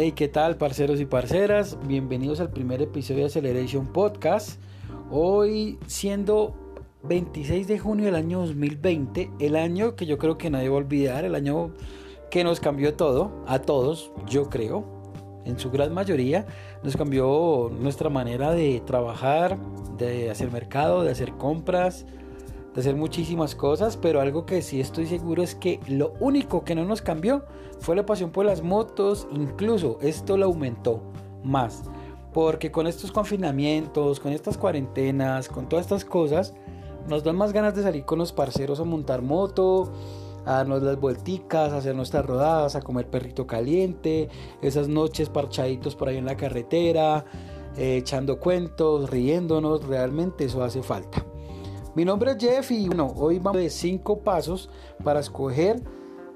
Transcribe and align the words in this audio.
Hey, 0.00 0.12
¿qué 0.12 0.28
tal, 0.28 0.56
parceros 0.56 1.00
y 1.00 1.06
parceras? 1.06 1.76
Bienvenidos 1.88 2.38
al 2.38 2.50
primer 2.50 2.80
episodio 2.80 3.22
de 3.22 3.26
Acceleration 3.26 3.88
Podcast. 3.88 4.60
Hoy, 5.10 5.76
siendo 5.88 6.54
26 7.02 7.66
de 7.66 7.80
junio 7.80 8.04
del 8.04 8.14
año 8.14 8.38
2020, 8.38 9.32
el 9.40 9.56
año 9.56 9.96
que 9.96 10.06
yo 10.06 10.16
creo 10.16 10.38
que 10.38 10.50
nadie 10.50 10.68
va 10.68 10.76
a 10.76 10.78
olvidar, 10.78 11.24
el 11.24 11.34
año 11.34 11.72
que 12.30 12.44
nos 12.44 12.60
cambió 12.60 12.94
todo, 12.94 13.42
a 13.48 13.58
todos, 13.58 14.12
yo 14.28 14.48
creo, 14.48 14.84
en 15.44 15.58
su 15.58 15.68
gran 15.68 15.92
mayoría, 15.92 16.46
nos 16.84 16.96
cambió 16.96 17.68
nuestra 17.76 18.08
manera 18.08 18.52
de 18.52 18.80
trabajar, 18.86 19.58
de 19.96 20.30
hacer 20.30 20.52
mercado, 20.52 21.02
de 21.02 21.10
hacer 21.10 21.32
compras, 21.32 22.06
de 22.74 22.80
hacer 22.80 22.96
muchísimas 22.96 23.54
cosas, 23.54 23.96
pero 23.96 24.20
algo 24.20 24.46
que 24.46 24.62
sí 24.62 24.80
estoy 24.80 25.06
seguro 25.06 25.42
es 25.42 25.54
que 25.54 25.80
lo 25.88 26.14
único 26.20 26.64
que 26.64 26.74
no 26.74 26.84
nos 26.84 27.02
cambió 27.02 27.44
fue 27.80 27.96
la 27.96 28.06
pasión 28.06 28.30
por 28.30 28.46
las 28.46 28.62
motos, 28.62 29.26
incluso 29.32 29.98
esto 30.00 30.36
lo 30.36 30.46
aumentó 30.46 31.02
más, 31.42 31.84
porque 32.32 32.70
con 32.70 32.86
estos 32.86 33.12
confinamientos, 33.12 34.20
con 34.20 34.32
estas 34.32 34.58
cuarentenas, 34.58 35.48
con 35.48 35.68
todas 35.68 35.86
estas 35.86 36.04
cosas, 36.04 36.54
nos 37.08 37.24
dan 37.24 37.36
más 37.36 37.52
ganas 37.52 37.74
de 37.74 37.82
salir 37.82 38.04
con 38.04 38.18
los 38.18 38.32
parceros 38.32 38.80
a 38.80 38.84
montar 38.84 39.22
moto, 39.22 39.90
a 40.44 40.52
darnos 40.54 40.82
las 40.82 40.98
vuelticas, 41.00 41.72
a 41.72 41.78
hacer 41.78 41.94
nuestras 41.94 42.24
rodadas, 42.24 42.76
a 42.76 42.82
comer 42.82 43.08
perrito 43.08 43.46
caliente, 43.46 44.28
esas 44.62 44.88
noches 44.88 45.28
parchaditos 45.28 45.94
por 45.96 46.08
ahí 46.08 46.16
en 46.16 46.26
la 46.26 46.36
carretera, 46.36 47.24
eh, 47.76 47.96
echando 47.96 48.38
cuentos, 48.38 49.10
riéndonos, 49.10 49.86
realmente 49.86 50.44
eso 50.44 50.62
hace 50.62 50.82
falta. 50.82 51.27
Mi 51.98 52.04
nombre 52.04 52.30
es 52.30 52.36
Jeff 52.38 52.70
y 52.70 52.86
bueno, 52.86 53.12
hoy 53.16 53.40
vamos 53.40 53.60
de 53.60 53.68
5 53.68 54.20
pasos 54.20 54.70
para 55.02 55.18
escoger 55.18 55.82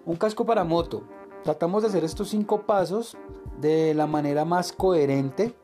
un 0.04 0.16
casco 0.16 0.44
para 0.44 0.64
moto. 0.64 1.04
Tratamos 1.44 1.82
de 1.82 1.88
hacer 1.88 2.02
estos 2.02 2.30
5 2.30 2.62
pasos 2.66 3.16
de 3.60 3.94
la 3.94 4.08
manera 4.08 4.44
más 4.44 4.72
coherente 4.72 5.54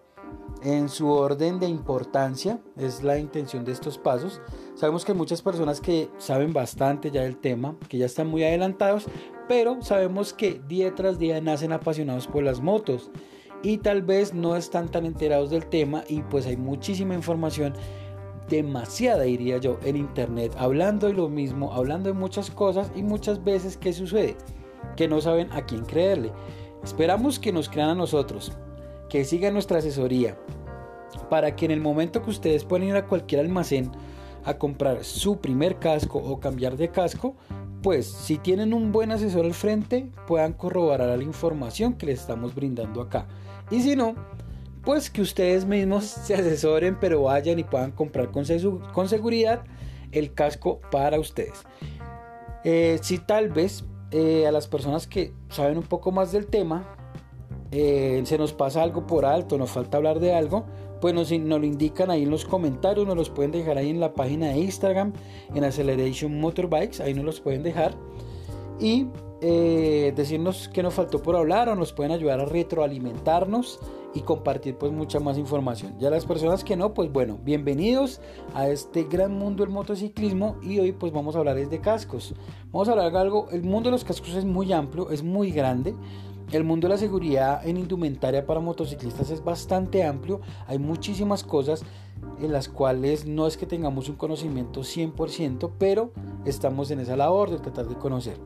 en 0.63 0.89
su 0.89 1.11
orden 1.11 1.59
de 1.59 1.67
importancia, 1.67 2.61
es 2.77 3.03
la 3.03 3.19
intención 3.19 3.65
de 3.65 3.73
estos 3.73 3.99
pasos. 3.99 4.41
Sabemos 4.77 5.05
que 5.05 5.11
hay 5.11 5.19
muchas 5.19 5.43
personas 5.43 5.81
que 5.81 6.09
saben 6.19 6.53
bastante 6.53 7.11
ya 7.11 7.23
del 7.23 7.37
tema, 7.37 7.75
que 7.89 7.99
ya 7.99 8.07
están 8.07 8.29
muy 8.29 8.45
adelantados, 8.45 9.05
pero 9.49 9.83
sabemos 9.83 10.33
que 10.33 10.63
día 10.69 10.95
tras 10.95 11.19
día 11.19 11.41
nacen 11.41 11.73
apasionados 11.73 12.29
por 12.29 12.45
las 12.45 12.61
motos 12.61 13.11
y 13.65 13.79
tal 13.79 14.03
vez 14.03 14.33
no 14.33 14.55
están 14.55 14.93
tan 14.93 15.07
enterados 15.07 15.51
del 15.51 15.67
tema 15.67 16.05
y 16.09 16.23
pues 16.23 16.47
hay 16.47 16.57
muchísima 16.57 17.15
información 17.15 17.75
demasiada, 18.49 19.23
diría 19.23 19.59
yo, 19.59 19.79
en 19.85 19.97
internet, 19.97 20.55
hablando 20.59 21.07
de 21.07 21.15
lo 21.15 21.29
mismo, 21.29 21.73
hablando 21.73 22.09
de 22.09 22.15
muchas 22.15 22.51
cosas 22.51 22.91
y 22.95 23.03
muchas 23.03 23.43
veces, 23.45 23.77
¿qué 23.77 23.93
sucede? 23.93 24.37
Que 24.97 25.09
no 25.09 25.21
saben 25.21 25.53
a 25.53 25.67
quién 25.67 25.85
creerle. 25.85 26.33
Esperamos 26.83 27.39
que 27.39 27.53
nos 27.53 27.69
crean 27.69 27.91
a 27.91 27.95
nosotros, 27.95 28.53
que 29.09 29.25
sigan 29.25 29.55
nuestra 29.55 29.79
asesoría, 29.79 30.39
para 31.29 31.57
que 31.57 31.65
en 31.65 31.71
el 31.73 31.81
momento 31.81 32.23
que 32.23 32.31
ustedes 32.31 32.65
puedan 32.65 32.89
ir 32.89 32.97
a 32.97 33.07
cualquier 33.07 33.41
almacén 33.41 33.91
a 34.45 34.55
comprar 34.55 35.05
su 35.05 35.39
primer 35.39 35.79
casco 35.79 36.19
o 36.19 36.41
cambiar 36.41 36.77
de 36.77 36.91
casco, 36.91 37.35
pues 37.83 38.07
si 38.07 38.39
tienen 38.39 38.73
un 38.73 38.93
buen 38.93 39.13
asesor 39.13 39.45
al 39.45 39.55
frente, 39.55 40.11
puedan 40.27 40.53
corroborar 40.53 41.17
la 41.17 41.25
información 41.25 41.95
que 41.95 42.07
les 42.07 42.21
estamos 42.21 42.55
brindando 42.55 43.01
acá. 43.01 43.27
Y 43.71 43.83
si 43.83 43.95
no, 43.95 44.15
pues 44.85 45.11
que 45.11 45.23
ustedes 45.23 45.65
mismos 45.65 46.05
se 46.05 46.35
asesoren, 46.35 46.99
pero 46.99 47.23
vayan 47.23 47.59
y 47.59 47.65
puedan 47.65 47.93
comprar 47.93 48.31
con, 48.31 48.45
con 48.93 49.09
seguridad 49.09 49.65
el 50.13 50.33
casco 50.33 50.81
para 50.91 51.19
ustedes. 51.19 51.65
Eh, 52.65 52.99
si 53.03 53.19
tal 53.19 53.49
vez 53.51 53.85
eh, 54.11 54.47
a 54.47 54.53
las 54.53 54.67
personas 54.69 55.07
que 55.07 55.33
saben 55.49 55.79
un 55.79 55.85
poco 55.85 56.13
más 56.13 56.33
del 56.33 56.47
tema, 56.47 56.97
eh, 57.71 58.23
se 58.25 58.39
nos 58.39 58.53
pasa 58.53 58.83
algo 58.83 59.07
por 59.07 59.25
alto, 59.25 59.59
nos 59.59 59.71
falta 59.71 59.99
hablar 59.99 60.21
de 60.21 60.35
algo, 60.35 60.67
pues 61.01 61.15
nos, 61.15 61.31
nos, 61.31 61.61
lo 61.61 61.67
indican 61.67 62.11
ahí 62.11 62.23
en 62.23 62.31
los 62.31 62.45
comentarios, 62.45 63.07
nos 63.07 63.17
los 63.17 63.31
pueden 63.31 63.53
dejar 63.53 63.79
ahí 63.79 63.91
en 63.91 64.01
la 64.01 64.15
página 64.15 64.49
de 64.49 64.59
Instagram, 64.59 65.13
en 65.55 65.65
Acceleration 65.65 66.41
Motorbikes, 66.41 67.01
ahí 67.01 67.15
nos 67.15 67.25
los 67.25 67.41
pueden 67.41 67.63
dejar. 67.63 67.95
Y 68.81 69.07
decirnos 69.41 70.69
qué 70.69 70.83
nos 70.83 70.95
faltó 70.95 71.23
por 71.23 71.37
hablar 71.37 71.69
o 71.69 71.77
nos 71.77 71.93
pueden 71.93 72.11
ayudar 72.11 72.41
a 72.41 72.45
retroalimentarnos 72.45 73.79
y 74.19 74.23
compartir 74.23 74.77
pues 74.77 74.91
mucha 74.93 75.21
más 75.21 75.39
información. 75.39 75.95
Ya 76.01 76.11
las 76.11 76.27
personas 76.27 76.65
que 76.65 76.77
no, 76.77 76.93
pues 76.93 77.13
bueno, 77.13 77.39
bienvenidos 77.45 78.21
a 78.53 78.69
este 78.69 79.05
gran 79.05 79.33
mundo 79.33 79.63
del 79.63 79.73
motociclismo 79.73 80.57
y 80.61 80.81
hoy 80.81 80.91
pues 80.91 81.13
vamos 81.13 81.37
a 81.37 81.39
hablar 81.39 81.57
de 81.57 81.81
cascos. 81.81 82.35
Vamos 82.73 82.89
a 82.89 82.93
hablar 82.93 83.13
de 83.13 83.19
algo, 83.19 83.49
el 83.53 83.63
mundo 83.63 83.89
de 83.89 83.93
los 83.93 84.05
cascos 84.05 84.35
es 84.35 84.45
muy 84.45 84.73
amplio, 84.73 85.11
es 85.11 85.23
muy 85.23 85.53
grande. 85.53 85.95
El 86.51 86.65
mundo 86.65 86.89
de 86.89 86.95
la 86.95 86.99
seguridad 86.99 87.65
en 87.65 87.77
indumentaria 87.77 88.45
para 88.45 88.59
motociclistas 88.59 89.31
es 89.31 89.45
bastante 89.45 90.03
amplio. 90.03 90.41
Hay 90.67 90.79
muchísimas 90.79 91.45
cosas 91.45 91.85
en 92.41 92.51
las 92.51 92.69
cuales 92.69 93.25
no 93.25 93.47
es 93.47 93.57
que 93.57 93.67
tengamos 93.67 94.09
un 94.09 94.17
conocimiento 94.17 94.81
100%, 94.81 95.71
pero 95.79 96.11
estamos 96.45 96.91
en 96.91 97.01
esa 97.01 97.17
labor 97.17 97.51
de 97.51 97.59
tratar 97.59 97.87
de 97.87 97.95
conocer. 97.95 98.37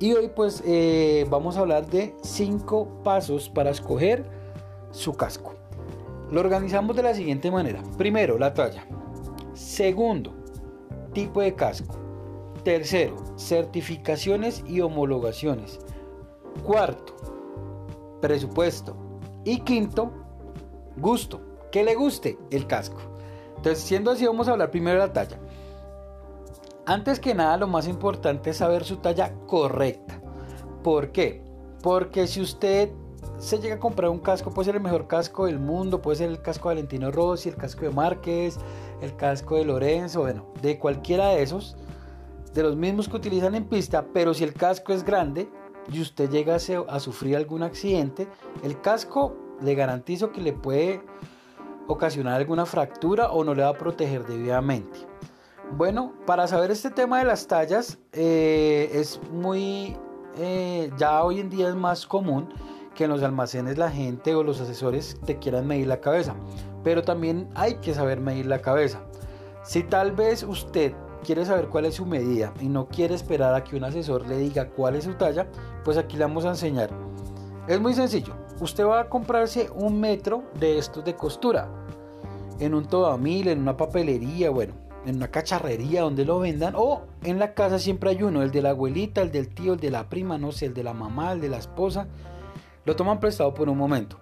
Y 0.00 0.12
hoy 0.12 0.30
pues 0.34 0.62
eh, 0.66 1.26
vamos 1.30 1.56
a 1.56 1.60
hablar 1.60 1.88
de 1.88 2.14
5 2.22 3.02
pasos 3.04 3.48
para 3.48 3.70
escoger 3.70 4.41
su 4.92 5.14
casco. 5.14 5.54
Lo 6.30 6.40
organizamos 6.40 6.96
de 6.96 7.02
la 7.02 7.14
siguiente 7.14 7.50
manera. 7.50 7.82
Primero, 7.98 8.38
la 8.38 8.54
talla. 8.54 8.86
Segundo, 9.54 10.32
tipo 11.12 11.40
de 11.40 11.54
casco. 11.54 11.96
Tercero, 12.64 13.16
certificaciones 13.36 14.64
y 14.66 14.80
homologaciones. 14.80 15.80
Cuarto, 16.64 17.16
presupuesto. 18.20 18.96
Y 19.44 19.60
quinto, 19.60 20.12
gusto. 20.96 21.40
Que 21.70 21.82
le 21.82 21.94
guste 21.94 22.38
el 22.50 22.66
casco. 22.66 23.00
Entonces, 23.56 23.82
siendo 23.82 24.10
así, 24.10 24.26
vamos 24.26 24.48
a 24.48 24.52
hablar 24.52 24.70
primero 24.70 25.00
de 25.00 25.06
la 25.06 25.12
talla. 25.12 25.38
Antes 26.84 27.20
que 27.20 27.34
nada, 27.34 27.56
lo 27.56 27.66
más 27.66 27.86
importante 27.88 28.50
es 28.50 28.56
saber 28.58 28.84
su 28.84 28.96
talla 28.96 29.32
correcta. 29.46 30.20
¿Por 30.82 31.12
qué? 31.12 31.42
Porque 31.82 32.26
si 32.26 32.40
usted 32.40 32.90
se 33.42 33.58
llega 33.58 33.74
a 33.74 33.80
comprar 33.80 34.08
un 34.08 34.20
casco, 34.20 34.50
puede 34.50 34.66
ser 34.66 34.76
el 34.76 34.82
mejor 34.82 35.08
casco 35.08 35.46
del 35.46 35.58
mundo, 35.58 36.00
puede 36.00 36.18
ser 36.18 36.30
el 36.30 36.40
casco 36.40 36.68
de 36.68 36.76
Valentino 36.76 37.10
Rossi, 37.10 37.48
el 37.48 37.56
casco 37.56 37.82
de 37.82 37.90
Márquez, 37.90 38.56
el 39.00 39.16
casco 39.16 39.56
de 39.56 39.64
Lorenzo, 39.64 40.20
bueno, 40.20 40.46
de 40.62 40.78
cualquiera 40.78 41.30
de 41.30 41.42
esos, 41.42 41.76
de 42.54 42.62
los 42.62 42.76
mismos 42.76 43.08
que 43.08 43.16
utilizan 43.16 43.56
en 43.56 43.64
pista, 43.64 44.06
pero 44.14 44.32
si 44.32 44.44
el 44.44 44.54
casco 44.54 44.92
es 44.92 45.02
grande 45.02 45.50
y 45.92 46.00
usted 46.00 46.30
llega 46.30 46.54
a, 46.54 47.00
sufrir 47.00 47.34
algún 47.36 47.64
accidente, 47.64 48.28
el 48.62 48.80
casco 48.80 49.36
le 49.60 49.74
garantizo 49.74 50.30
que 50.30 50.40
le 50.40 50.52
puede 50.52 51.02
ocasionar 51.88 52.34
alguna 52.34 52.64
fractura 52.64 53.32
o 53.32 53.42
no 53.42 53.56
le 53.56 53.64
va 53.64 53.70
a 53.70 53.76
proteger 53.76 54.24
debidamente. 54.24 55.00
Bueno, 55.76 56.12
para 56.26 56.46
saber 56.46 56.70
este 56.70 56.90
tema 56.90 57.18
de 57.18 57.24
las 57.24 57.48
tallas 57.48 57.98
eh, 58.12 58.88
es 58.94 59.20
muy, 59.32 59.96
eh, 60.36 60.92
ya 60.96 61.24
hoy 61.24 61.40
en 61.40 61.50
día 61.50 61.68
es 61.68 61.74
más 61.74 62.06
común 62.06 62.48
que 62.94 63.04
en 63.04 63.10
los 63.10 63.22
almacenes 63.22 63.78
la 63.78 63.90
gente 63.90 64.34
o 64.34 64.42
los 64.42 64.60
asesores 64.60 65.16
te 65.24 65.38
quieran 65.38 65.66
medir 65.66 65.86
la 65.86 66.00
cabeza. 66.00 66.34
Pero 66.84 67.02
también 67.02 67.48
hay 67.54 67.74
que 67.76 67.94
saber 67.94 68.20
medir 68.20 68.46
la 68.46 68.60
cabeza. 68.60 69.00
Si 69.64 69.82
tal 69.82 70.12
vez 70.12 70.42
usted 70.42 70.92
quiere 71.24 71.44
saber 71.44 71.68
cuál 71.68 71.84
es 71.84 71.94
su 71.94 72.06
medida 72.06 72.52
y 72.60 72.68
no 72.68 72.88
quiere 72.88 73.14
esperar 73.14 73.54
a 73.54 73.62
que 73.64 73.76
un 73.76 73.84
asesor 73.84 74.26
le 74.26 74.38
diga 74.38 74.68
cuál 74.68 74.96
es 74.96 75.04
su 75.04 75.14
talla, 75.14 75.46
pues 75.84 75.96
aquí 75.96 76.16
le 76.16 76.24
vamos 76.24 76.44
a 76.44 76.50
enseñar. 76.50 76.90
Es 77.68 77.80
muy 77.80 77.94
sencillo. 77.94 78.34
Usted 78.60 78.84
va 78.84 79.00
a 79.00 79.08
comprarse 79.08 79.70
un 79.74 80.00
metro 80.00 80.44
de 80.58 80.78
estos 80.78 81.04
de 81.04 81.14
costura 81.14 81.68
en 82.58 82.74
un 82.74 82.86
todamil, 82.86 83.48
en 83.48 83.60
una 83.60 83.76
papelería, 83.76 84.50
bueno, 84.50 84.74
en 85.06 85.16
una 85.16 85.28
cacharrería 85.28 86.02
donde 86.02 86.24
lo 86.24 86.38
vendan 86.38 86.74
o 86.76 87.02
en 87.24 87.38
la 87.38 87.54
casa 87.54 87.78
siempre 87.78 88.10
hay 88.10 88.22
uno, 88.22 88.42
el 88.42 88.50
de 88.50 88.62
la 88.62 88.70
abuelita, 88.70 89.22
el 89.22 89.32
del 89.32 89.48
tío, 89.48 89.74
el 89.74 89.80
de 89.80 89.90
la 89.90 90.08
prima, 90.08 90.38
no 90.38 90.52
sé, 90.52 90.66
el 90.66 90.74
de 90.74 90.84
la 90.84 90.92
mamá, 90.92 91.32
el 91.32 91.40
de 91.40 91.48
la 91.48 91.58
esposa 91.58 92.06
lo 92.84 92.96
toman 92.96 93.20
prestado 93.20 93.54
por 93.54 93.68
un 93.68 93.78
momento. 93.78 94.18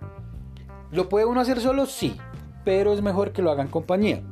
¿Lo 0.91 1.09
puede 1.09 1.25
uno 1.25 1.41
hacer 1.41 1.61
solo? 1.61 1.87
Sí, 1.87 2.17
pero 2.65 2.93
es 2.93 3.03
mejor 3.03 3.33
que 3.33 3.43
lo 3.43 3.51
hagan 3.51 3.69
compañía. 3.69 4.23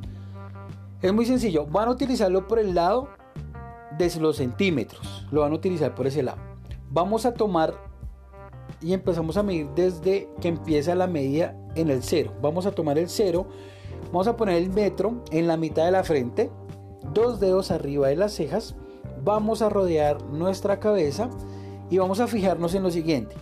Es 1.01 1.13
muy 1.13 1.25
sencillo, 1.25 1.65
van 1.65 1.87
a 1.87 1.91
utilizarlo 1.91 2.47
por 2.47 2.59
el 2.59 2.75
lado 2.75 3.09
de 3.97 4.13
los 4.19 4.37
centímetros, 4.37 5.25
lo 5.31 5.41
van 5.41 5.51
a 5.51 5.55
utilizar 5.55 5.95
por 5.95 6.07
ese 6.07 6.23
lado. 6.23 6.39
Vamos 6.89 7.25
a 7.25 7.33
tomar 7.33 7.73
y 8.81 8.93
empezamos 8.93 9.37
a 9.37 9.43
medir 9.43 9.69
desde 9.75 10.29
que 10.41 10.49
empieza 10.49 10.95
la 10.95 11.07
medida 11.07 11.55
en 11.75 11.89
el 11.89 12.03
cero. 12.03 12.33
Vamos 12.41 12.65
a 12.65 12.71
tomar 12.71 12.97
el 12.97 13.09
cero, 13.09 13.47
vamos 14.07 14.27
a 14.27 14.35
poner 14.35 14.55
el 14.55 14.69
metro 14.69 15.23
en 15.31 15.47
la 15.47 15.57
mitad 15.57 15.85
de 15.85 15.91
la 15.91 16.03
frente, 16.03 16.51
dos 17.13 17.39
dedos 17.39 17.71
arriba 17.71 18.09
de 18.09 18.17
las 18.17 18.33
cejas, 18.33 18.75
vamos 19.23 19.61
a 19.61 19.69
rodear 19.69 20.21
nuestra 20.23 20.79
cabeza 20.79 21.29
y 21.89 21.97
vamos 21.97 22.19
a 22.19 22.27
fijarnos 22.27 22.75
en 22.75 22.83
lo 22.83 22.91
siguiente 22.91 23.35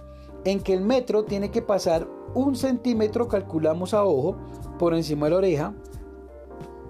en 0.46 0.60
que 0.62 0.74
el 0.74 0.82
metro 0.82 1.24
tiene 1.24 1.52
que 1.52 1.62
pasar 1.62 2.08
un 2.34 2.56
centímetro, 2.56 3.28
calculamos 3.28 3.94
a 3.94 4.04
ojo, 4.04 4.38
por 4.78 4.94
encima 4.94 5.26
de 5.26 5.32
la 5.32 5.38
oreja, 5.38 5.74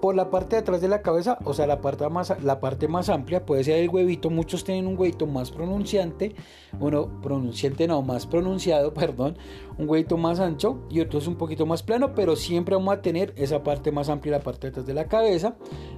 por 0.00 0.14
la 0.14 0.30
parte 0.30 0.56
de 0.56 0.62
atrás 0.62 0.80
de 0.80 0.88
la 0.88 1.02
cabeza, 1.02 1.38
o 1.44 1.54
sea, 1.54 1.66
la 1.66 1.80
parte 1.80 2.08
más, 2.08 2.42
la 2.42 2.60
parte 2.60 2.88
más 2.88 3.08
amplia, 3.08 3.44
puede 3.44 3.64
ser 3.64 3.78
el 3.78 3.88
huevito. 3.88 4.30
Muchos 4.30 4.64
tienen 4.64 4.86
un 4.86 4.98
huevito 4.98 5.26
más 5.26 5.50
pronunciante, 5.50 6.34
bueno, 6.78 7.20
pronunciante 7.20 7.86
no, 7.88 8.02
más 8.02 8.26
pronunciado, 8.26 8.94
perdón, 8.94 9.36
un 9.76 9.88
huevito 9.88 10.16
más 10.16 10.40
ancho 10.40 10.86
y 10.90 11.00
otros 11.00 11.26
un 11.26 11.36
poquito 11.36 11.66
más 11.66 11.82
plano, 11.82 12.14
pero 12.14 12.36
siempre 12.36 12.74
vamos 12.74 12.94
a 12.94 13.02
tener 13.02 13.32
esa 13.36 13.62
parte 13.62 13.92
más 13.92 14.08
amplia, 14.08 14.38
la 14.38 14.44
parte 14.44 14.68
de 14.68 14.70
atrás 14.70 14.86
de 14.86 14.94
la 14.94 15.08
cabeza. 15.08 15.56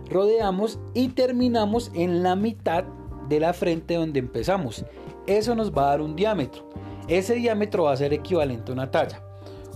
Rodeamos 0.08 0.78
y 0.94 1.08
terminamos 1.08 1.90
en 1.94 2.22
la 2.22 2.36
mitad 2.36 2.84
de 3.28 3.40
la 3.40 3.52
frente 3.52 3.94
donde 3.94 4.18
empezamos. 4.18 4.84
Eso 5.26 5.54
nos 5.54 5.72
va 5.72 5.82
a 5.84 5.90
dar 5.90 6.00
un 6.00 6.16
diámetro. 6.16 6.68
Ese 7.08 7.34
diámetro 7.34 7.84
va 7.84 7.92
a 7.92 7.96
ser 7.96 8.12
equivalente 8.12 8.70
a 8.70 8.74
una 8.74 8.90
talla. 8.90 9.22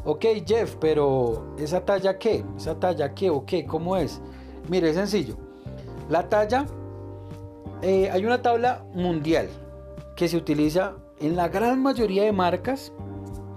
Ok, 0.05 0.27
Jeff, 0.47 0.77
pero 0.81 1.55
¿esa 1.59 1.85
talla 1.85 2.19
qué? 2.19 2.45
¿Esa 2.57 2.79
talla 2.79 3.15
qué 3.15 3.31
o 3.31 3.45
qué? 3.47 3.65
¿Cómo 3.65 3.97
es? 3.97 4.21
Mire, 4.69 4.91
es 4.91 4.97
sencillo. 4.97 5.37
La 6.09 6.29
talla, 6.29 6.67
eh, 7.83 8.11
hay 8.11 8.25
una 8.25 8.43
tabla 8.43 8.85
mundial 8.93 9.49
que 10.17 10.29
se 10.29 10.37
utiliza 10.37 10.97
en 11.21 11.37
la 11.37 11.49
gran 11.49 11.83
mayoría 11.83 12.25
de 12.25 12.33
marcas 12.33 12.93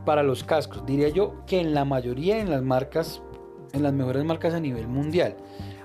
para 0.05 0.23
los 0.23 0.43
cascos. 0.43 0.85
Diría 0.85 1.09
yo 1.09 1.33
que 1.45 1.59
en 1.59 1.73
la 1.73 1.83
mayoría 1.83 2.39
en 2.39 2.49
las 2.49 2.63
marcas, 2.63 3.21
en 3.73 3.83
las 3.83 3.91
mejores 3.91 4.23
marcas 4.23 4.53
a 4.53 4.59
nivel 4.61 4.87
mundial. 4.87 5.35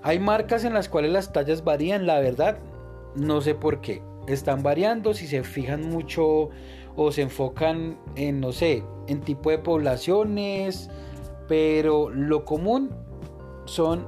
Hay 0.05 0.21
marcas 0.21 0.65
en 0.65 0.75
las 0.75 0.89
cuales 0.89 1.13
las 1.13 1.33
tallas 1.33 1.65
varían, 1.65 2.07
la 2.07 2.21
verdad, 2.21 2.59
no 3.17 3.41
sé 3.41 3.55
por 3.57 3.81
qué. 3.81 4.03
Están 4.29 4.63
variando, 4.63 5.15
si 5.15 5.27
se 5.27 5.43
fijan 5.43 5.89
mucho 5.89 6.51
o 6.97 7.13
se 7.13 7.23
enfocan 7.23 7.99
en, 8.17 8.41
no 8.41 8.53
sé, 8.53 8.85
en 9.07 9.21
tipo 9.21 9.51
de 9.51 9.59
poblaciones, 9.59 10.91
pero 11.49 12.11
lo 12.11 12.45
común 12.45 12.91
son 13.65 14.07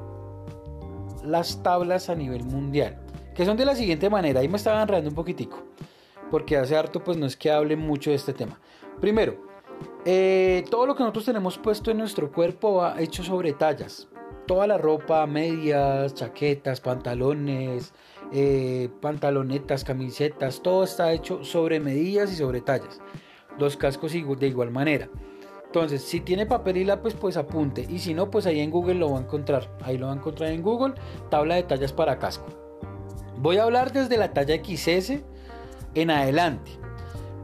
las 1.24 1.62
tablas 1.62 2.10
a 2.10 2.14
nivel 2.14 2.44
mundial, 2.44 3.00
que 3.34 3.44
son 3.44 3.56
de 3.56 3.64
la 3.64 3.74
siguiente 3.74 4.10
manera, 4.10 4.40
ahí 4.40 4.48
me 4.48 4.56
estaba 4.56 4.82
enredando 4.82 5.10
un 5.10 5.16
poquitico, 5.16 5.62
porque 6.30 6.56
hace 6.56 6.76
harto 6.76 7.02
pues 7.02 7.16
no 7.16 7.26
es 7.26 7.36
que 7.36 7.50
hable 7.50 7.76
mucho 7.76 8.10
de 8.10 8.16
este 8.16 8.32
tema. 8.32 8.60
Primero, 9.00 9.36
eh, 10.04 10.64
todo 10.70 10.86
lo 10.86 10.94
que 10.94 11.00
nosotros 11.00 11.24
tenemos 11.24 11.58
puesto 11.58 11.90
en 11.90 11.98
nuestro 11.98 12.30
cuerpo 12.30 12.74
va 12.74 13.00
hecho 13.00 13.22
sobre 13.22 13.52
tallas. 13.54 14.08
Toda 14.46 14.66
la 14.66 14.76
ropa, 14.76 15.26
medias, 15.26 16.14
chaquetas, 16.14 16.80
pantalones, 16.80 17.94
eh, 18.32 18.88
pantalonetas, 19.00 19.84
camisetas, 19.84 20.62
todo 20.62 20.84
está 20.84 21.12
hecho 21.12 21.44
sobre 21.44 21.80
medidas 21.80 22.32
y 22.32 22.36
sobre 22.36 22.60
tallas. 22.60 23.00
Los 23.58 23.76
cascos 23.76 24.12
de 24.12 24.48
igual 24.48 24.70
manera. 24.70 25.08
Entonces, 25.66 26.02
si 26.02 26.20
tiene 26.20 26.46
papel 26.46 26.76
y 26.76 26.84
lápiz, 26.84 27.14
pues 27.14 27.36
apunte. 27.36 27.84
Y 27.88 27.98
si 27.98 28.14
no, 28.14 28.30
pues 28.30 28.46
ahí 28.46 28.60
en 28.60 28.70
Google 28.70 28.94
lo 28.94 29.10
va 29.10 29.18
a 29.18 29.22
encontrar. 29.22 29.76
Ahí 29.82 29.98
lo 29.98 30.06
va 30.06 30.12
a 30.12 30.16
encontrar 30.16 30.50
en 30.50 30.62
Google, 30.62 30.94
tabla 31.30 31.56
de 31.56 31.64
tallas 31.64 31.92
para 31.92 32.18
casco. 32.18 32.46
Voy 33.38 33.56
a 33.56 33.64
hablar 33.64 33.92
desde 33.92 34.16
la 34.16 34.32
talla 34.32 34.54
XS 34.54 35.24
en 35.94 36.10
adelante. 36.10 36.83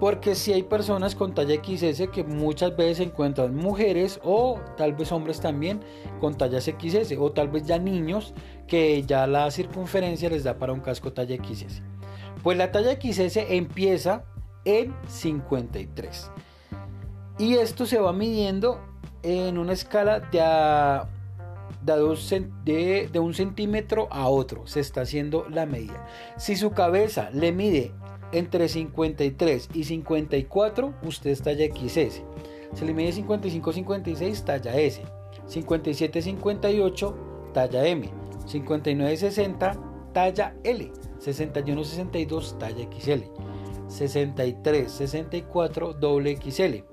Porque 0.01 0.35
si 0.35 0.55
hay 0.55 0.63
personas 0.63 1.15
con 1.15 1.35
talla 1.35 1.63
XS 1.63 2.09
que 2.09 2.25
muchas 2.25 2.75
veces 2.75 3.07
encuentran 3.07 3.55
mujeres 3.55 4.19
o 4.25 4.59
tal 4.79 4.95
vez 4.95 5.13
hombres 5.13 5.41
también 5.41 5.81
con 6.21 6.39
tallas 6.39 6.65
XS 6.65 7.13
o 7.19 7.33
tal 7.33 7.49
vez 7.49 7.67
ya 7.67 7.79
niños 7.79 8.33
que 8.67 9.03
ya 9.03 9.27
la 9.27 9.51
circunferencia 9.51 10.31
les 10.31 10.43
da 10.43 10.59
para 10.59 10.73
un 10.73 10.81
casco 10.81 11.13
talla 11.13 11.37
XS. 11.37 11.83
Pues 12.43 12.57
la 12.57 12.73
talla 12.73 12.93
XS 12.93 13.37
empieza 13.51 14.25
en 14.65 14.95
53. 15.07 16.31
Y 17.39 17.55
esto 17.55 17.85
se 17.85 17.99
va 17.99 18.15
midiendo 18.15 18.81
en 19.23 19.59
una 19.59 19.75
escala 19.75 20.21
de, 20.21 21.03
de, 23.13 23.19
un 23.19 23.35
centímetro 23.35 24.09
a 24.11 24.29
otro. 24.29 24.67
Se 24.67 24.81
está 24.81 25.03
haciendo 25.03 25.47
la 25.51 25.67
medida. 25.67 26.07
Si 26.39 26.57
su 26.57 26.71
cabeza 26.71 27.29
le 27.33 27.53
mide 27.53 27.93
entre 28.33 28.69
53 28.69 29.69
y 29.75 29.85
54, 29.85 30.95
usted 31.05 31.31
es 31.31 31.43
talla 31.43 31.67
XS. 31.67 32.23
Se 32.75 32.85
le 32.85 32.93
mide 32.95 33.13
55-56, 33.13 34.45
talla 34.45 34.77
S. 34.77 35.03
57-58, 35.49 37.15
talla 37.53 37.87
M. 37.87 38.11
59-60, 38.47 40.13
talla 40.13 40.55
L. 40.65 40.91
61-62, 41.21 42.59
talla 42.59 42.89
XL. 42.91 43.23
63-64, 43.89 45.99
doble 45.99 46.37
XL. 46.37 46.85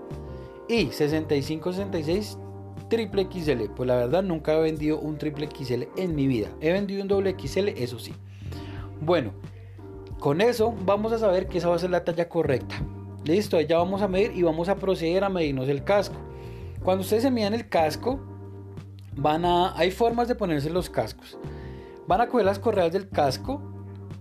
Y 0.67 0.87
65-66, 0.87 2.37
triple 2.89 3.27
XL. 3.31 3.69
Pues 3.75 3.87
la 3.87 3.97
verdad 3.97 4.23
nunca 4.23 4.57
he 4.57 4.61
vendido 4.61 4.99
un 4.99 5.17
triple 5.17 5.47
XL 5.47 5.83
en 5.95 6.15
mi 6.15 6.25
vida. 6.27 6.49
He 6.59 6.71
vendido 6.71 7.03
un 7.03 7.07
doble 7.07 7.35
XL, 7.37 7.67
eso 7.69 7.99
sí. 7.99 8.13
Bueno, 8.99 9.33
con 10.19 10.41
eso 10.41 10.73
vamos 10.85 11.11
a 11.13 11.19
saber 11.19 11.47
que 11.47 11.59
esa 11.59 11.69
va 11.69 11.75
a 11.75 11.79
ser 11.79 11.91
la 11.91 12.03
talla 12.03 12.27
correcta. 12.27 12.75
Listo, 13.23 13.59
ya 13.59 13.77
vamos 13.77 14.01
a 14.01 14.07
medir 14.07 14.31
y 14.35 14.43
vamos 14.43 14.69
a 14.69 14.75
proceder 14.75 15.23
a 15.23 15.29
medirnos 15.29 15.67
el 15.67 15.83
casco. 15.83 16.15
Cuando 16.83 17.01
ustedes 17.01 17.23
se 17.23 17.31
midan 17.31 17.53
el 17.53 17.67
casco, 17.67 18.19
van 19.15 19.45
a, 19.45 19.77
hay 19.77 19.91
formas 19.91 20.27
de 20.27 20.35
ponerse 20.35 20.69
los 20.69 20.89
cascos. 20.89 21.37
Van 22.07 22.21
a 22.21 22.27
coger 22.27 22.45
las 22.45 22.59
correas 22.59 22.93
del 22.93 23.09
casco 23.09 23.61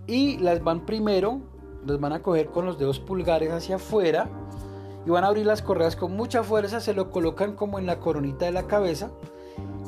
y 0.06 0.38
las 0.38 0.62
van 0.62 0.84
primero, 0.84 1.40
las 1.86 2.00
van 2.00 2.12
a 2.12 2.22
coger 2.22 2.48
con 2.48 2.66
los 2.66 2.78
dedos 2.78 2.98
pulgares 2.98 3.52
hacia 3.52 3.76
afuera 3.76 4.28
y 5.06 5.10
van 5.10 5.22
a 5.22 5.28
abrir 5.28 5.46
las 5.46 5.62
correas 5.62 5.94
con 5.94 6.16
mucha 6.16 6.42
fuerza, 6.42 6.80
se 6.80 6.92
lo 6.92 7.10
colocan 7.10 7.54
como 7.54 7.78
en 7.78 7.86
la 7.86 8.00
coronita 8.00 8.44
de 8.44 8.52
la 8.52 8.66
cabeza. 8.66 9.12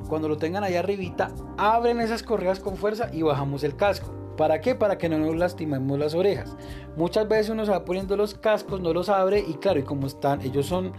Cuando 0.08 0.28
lo 0.28 0.36
tengan 0.36 0.62
ahí 0.62 0.76
arribita, 0.76 1.32
abren 1.56 2.00
esas 2.00 2.22
correas 2.22 2.60
con 2.60 2.76
fuerza 2.76 3.10
y 3.12 3.22
bajamos 3.22 3.64
el 3.64 3.74
casco. 3.74 4.14
¿Para 4.38 4.60
qué? 4.60 4.76
Para 4.76 4.98
que 4.98 5.08
no 5.08 5.18
nos 5.18 5.34
lastimemos 5.34 5.98
las 5.98 6.14
orejas. 6.14 6.56
Muchas 6.96 7.26
veces 7.26 7.50
uno 7.50 7.66
se 7.66 7.72
va 7.72 7.84
poniendo 7.84 8.16
los 8.16 8.34
cascos, 8.34 8.80
no 8.80 8.92
los 8.94 9.08
abre 9.08 9.44
y 9.46 9.54
claro, 9.54 9.80
y 9.80 9.82
como 9.82 10.06
están, 10.06 10.40
ellos 10.42 10.66
son 10.66 10.92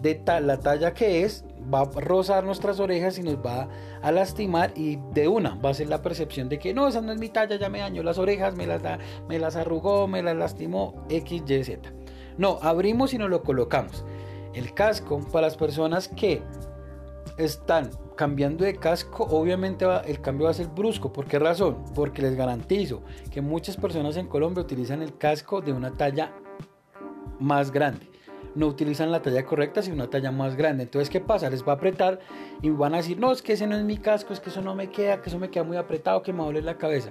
de 0.00 0.22
la 0.40 0.58
talla 0.58 0.94
que 0.94 1.22
es, 1.22 1.44
va 1.72 1.82
a 1.82 2.00
rozar 2.00 2.44
nuestras 2.44 2.80
orejas 2.80 3.18
y 3.18 3.22
nos 3.22 3.36
va 3.36 3.68
a 4.00 4.12
lastimar 4.12 4.72
y 4.76 4.96
de 5.12 5.28
una 5.28 5.56
va 5.56 5.70
a 5.70 5.74
ser 5.74 5.88
la 5.88 6.00
percepción 6.00 6.48
de 6.48 6.58
que 6.58 6.72
no, 6.72 6.88
esa 6.88 7.02
no 7.02 7.12
es 7.12 7.18
mi 7.18 7.28
talla, 7.28 7.56
ya 7.56 7.68
me 7.68 7.80
dañó 7.80 8.02
las 8.02 8.16
orejas, 8.16 8.56
me 8.56 8.66
las, 8.66 8.80
me 9.28 9.38
las 9.38 9.56
arrugó, 9.56 10.08
me 10.08 10.22
las 10.22 10.34
lastimó, 10.34 11.04
X, 11.10 11.42
Y, 11.46 11.64
Z. 11.64 11.92
No, 12.38 12.58
abrimos 12.62 13.12
y 13.12 13.18
nos 13.18 13.28
lo 13.28 13.42
colocamos. 13.42 14.06
El 14.54 14.72
casco 14.72 15.20
para 15.30 15.48
las 15.48 15.58
personas 15.58 16.08
que 16.08 16.42
están 17.36 17.90
cambiando 18.16 18.64
de 18.64 18.76
casco, 18.76 19.24
obviamente 19.24 19.86
el 20.06 20.20
cambio 20.20 20.46
va 20.46 20.50
a 20.50 20.54
ser 20.54 20.68
brusco. 20.68 21.12
¿Por 21.12 21.26
qué 21.26 21.38
razón? 21.38 21.84
Porque 21.94 22.22
les 22.22 22.34
garantizo 22.34 23.02
que 23.30 23.40
muchas 23.40 23.76
personas 23.76 24.16
en 24.16 24.26
Colombia 24.26 24.62
utilizan 24.62 25.02
el 25.02 25.16
casco 25.16 25.60
de 25.60 25.72
una 25.72 25.96
talla 25.96 26.32
más 27.38 27.70
grande. 27.70 28.10
No 28.54 28.66
utilizan 28.66 29.12
la 29.12 29.20
talla 29.20 29.44
correcta, 29.44 29.82
sino 29.82 29.96
una 29.96 30.08
talla 30.08 30.32
más 30.32 30.56
grande. 30.56 30.84
Entonces, 30.84 31.10
¿qué 31.10 31.20
pasa? 31.20 31.50
Les 31.50 31.62
va 31.62 31.72
a 31.72 31.76
apretar 31.76 32.18
y 32.62 32.70
van 32.70 32.94
a 32.94 32.98
decir, 32.98 33.18
no, 33.18 33.30
es 33.30 33.42
que 33.42 33.52
ese 33.52 33.66
no 33.66 33.76
es 33.76 33.84
mi 33.84 33.98
casco, 33.98 34.32
es 34.32 34.40
que 34.40 34.48
eso 34.48 34.62
no 34.62 34.74
me 34.74 34.90
queda, 34.90 35.20
que 35.20 35.28
eso 35.28 35.38
me 35.38 35.50
queda 35.50 35.64
muy 35.64 35.76
apretado, 35.76 36.22
que 36.22 36.32
me 36.32 36.42
duele 36.42 36.62
la 36.62 36.78
cabeza. 36.78 37.10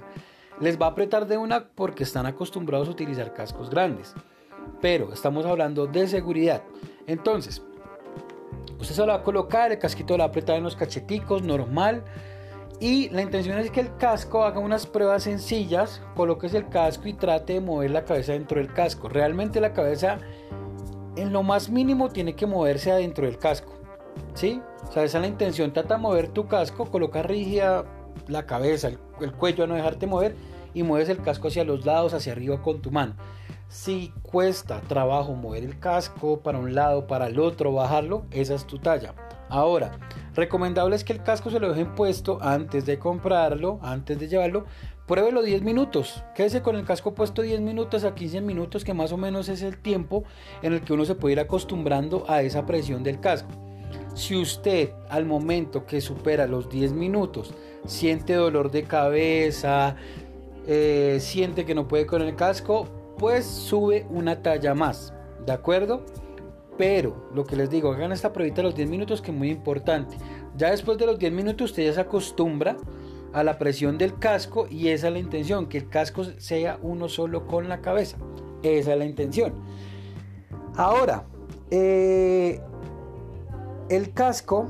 Les 0.60 0.80
va 0.80 0.86
a 0.86 0.90
apretar 0.90 1.26
de 1.26 1.38
una 1.38 1.68
porque 1.68 2.02
están 2.02 2.26
acostumbrados 2.26 2.88
a 2.88 2.90
utilizar 2.90 3.32
cascos 3.32 3.70
grandes. 3.70 4.14
Pero 4.80 5.12
estamos 5.12 5.46
hablando 5.46 5.86
de 5.86 6.08
seguridad. 6.08 6.62
Entonces, 7.06 7.62
Usted 8.78 8.94
se 8.94 9.00
lo 9.00 9.08
va 9.08 9.14
a 9.14 9.22
colocar, 9.22 9.72
el 9.72 9.78
casquito 9.78 10.14
lo 10.14 10.18
va 10.18 10.24
a 10.24 10.28
apretar 10.28 10.56
en 10.56 10.64
los 10.64 10.76
cacheticos, 10.76 11.42
normal. 11.42 12.04
Y 12.78 13.08
la 13.08 13.22
intención 13.22 13.58
es 13.58 13.70
que 13.70 13.80
el 13.80 13.96
casco 13.96 14.44
haga 14.44 14.60
unas 14.60 14.86
pruebas 14.86 15.22
sencillas, 15.22 16.02
coloques 16.14 16.52
el 16.52 16.68
casco 16.68 17.08
y 17.08 17.14
trate 17.14 17.54
de 17.54 17.60
mover 17.60 17.90
la 17.90 18.04
cabeza 18.04 18.32
dentro 18.32 18.58
del 18.58 18.72
casco. 18.72 19.08
Realmente 19.08 19.60
la 19.60 19.72
cabeza 19.72 20.18
en 21.16 21.32
lo 21.32 21.42
más 21.42 21.70
mínimo 21.70 22.10
tiene 22.10 22.34
que 22.34 22.46
moverse 22.46 22.92
adentro 22.92 23.26
del 23.26 23.38
casco. 23.38 23.72
¿Sí? 24.34 24.60
Esa 24.90 25.04
es 25.04 25.14
la 25.14 25.26
intención. 25.26 25.72
Trata 25.72 25.94
de 25.94 26.00
mover 26.00 26.28
tu 26.28 26.46
casco, 26.46 26.84
coloca 26.90 27.22
rígida 27.22 27.84
la 28.28 28.44
cabeza, 28.44 28.88
el, 28.88 28.98
el 29.20 29.32
cuello 29.32 29.64
a 29.64 29.66
no 29.66 29.74
dejarte 29.74 30.06
mover 30.06 30.34
y 30.74 30.82
mueves 30.82 31.08
el 31.08 31.22
casco 31.22 31.48
hacia 31.48 31.64
los 31.64 31.86
lados, 31.86 32.12
hacia 32.12 32.32
arriba 32.32 32.60
con 32.60 32.82
tu 32.82 32.90
mano. 32.90 33.14
Si 33.68 34.12
cuesta 34.22 34.80
trabajo 34.82 35.34
mover 35.34 35.64
el 35.64 35.78
casco 35.78 36.40
para 36.40 36.58
un 36.58 36.74
lado, 36.74 37.06
para 37.06 37.26
el 37.26 37.40
otro, 37.40 37.72
bajarlo, 37.72 38.24
esa 38.30 38.54
es 38.54 38.64
tu 38.64 38.78
talla. 38.78 39.14
Ahora, 39.48 39.98
recomendable 40.34 40.94
es 40.94 41.04
que 41.04 41.12
el 41.12 41.22
casco 41.22 41.50
se 41.50 41.58
lo 41.58 41.68
dejen 41.68 41.94
puesto 41.94 42.38
antes 42.40 42.86
de 42.86 42.98
comprarlo, 42.98 43.80
antes 43.82 44.18
de 44.18 44.28
llevarlo. 44.28 44.66
Pruébelo 45.06 45.42
10 45.42 45.62
minutos. 45.62 46.22
Quédese 46.34 46.62
con 46.62 46.76
el 46.76 46.84
casco 46.84 47.14
puesto 47.14 47.42
10 47.42 47.60
minutos 47.60 48.04
a 48.04 48.14
15 48.14 48.40
minutos, 48.40 48.84
que 48.84 48.94
más 48.94 49.12
o 49.12 49.16
menos 49.16 49.48
es 49.48 49.62
el 49.62 49.78
tiempo 49.78 50.24
en 50.62 50.72
el 50.72 50.80
que 50.82 50.92
uno 50.92 51.04
se 51.04 51.14
puede 51.14 51.34
ir 51.34 51.40
acostumbrando 51.40 52.24
a 52.28 52.42
esa 52.42 52.66
presión 52.66 53.02
del 53.02 53.20
casco. 53.20 53.50
Si 54.14 54.36
usted 54.36 54.92
al 55.10 55.26
momento 55.26 55.86
que 55.86 56.00
supera 56.00 56.46
los 56.46 56.68
10 56.68 56.92
minutos 56.92 57.52
siente 57.84 58.34
dolor 58.34 58.70
de 58.70 58.84
cabeza, 58.84 59.96
eh, 60.66 61.18
siente 61.20 61.64
que 61.64 61.74
no 61.74 61.86
puede 61.86 62.06
con 62.06 62.22
el 62.22 62.34
casco, 62.34 62.88
pues 63.18 63.44
sube 63.46 64.06
una 64.10 64.42
talla 64.42 64.74
más, 64.74 65.12
¿de 65.44 65.52
acuerdo? 65.52 66.04
Pero 66.76 67.28
lo 67.34 67.44
que 67.44 67.56
les 67.56 67.70
digo, 67.70 67.92
hagan 67.92 68.12
esta 68.12 68.32
pruebita 68.32 68.60
a 68.60 68.64
los 68.64 68.74
10 68.74 68.88
minutos 68.90 69.22
que 69.22 69.30
es 69.30 69.36
muy 69.36 69.50
importante. 69.50 70.16
Ya 70.56 70.70
después 70.70 70.98
de 70.98 71.06
los 71.06 71.18
10 71.18 71.32
minutos 71.32 71.70
usted 71.70 71.84
ya 71.84 71.92
se 71.92 72.00
acostumbra 72.00 72.76
a 73.32 73.42
la 73.42 73.58
presión 73.58 73.98
del 73.98 74.18
casco 74.18 74.66
y 74.68 74.88
esa 74.88 75.08
es 75.08 75.12
la 75.12 75.18
intención, 75.18 75.68
que 75.68 75.78
el 75.78 75.88
casco 75.88 76.24
sea 76.38 76.78
uno 76.82 77.08
solo 77.08 77.46
con 77.46 77.68
la 77.68 77.80
cabeza. 77.80 78.18
Esa 78.62 78.92
es 78.92 78.98
la 78.98 79.04
intención. 79.04 79.54
Ahora, 80.76 81.24
eh, 81.70 82.60
el 83.88 84.12
casco, 84.12 84.68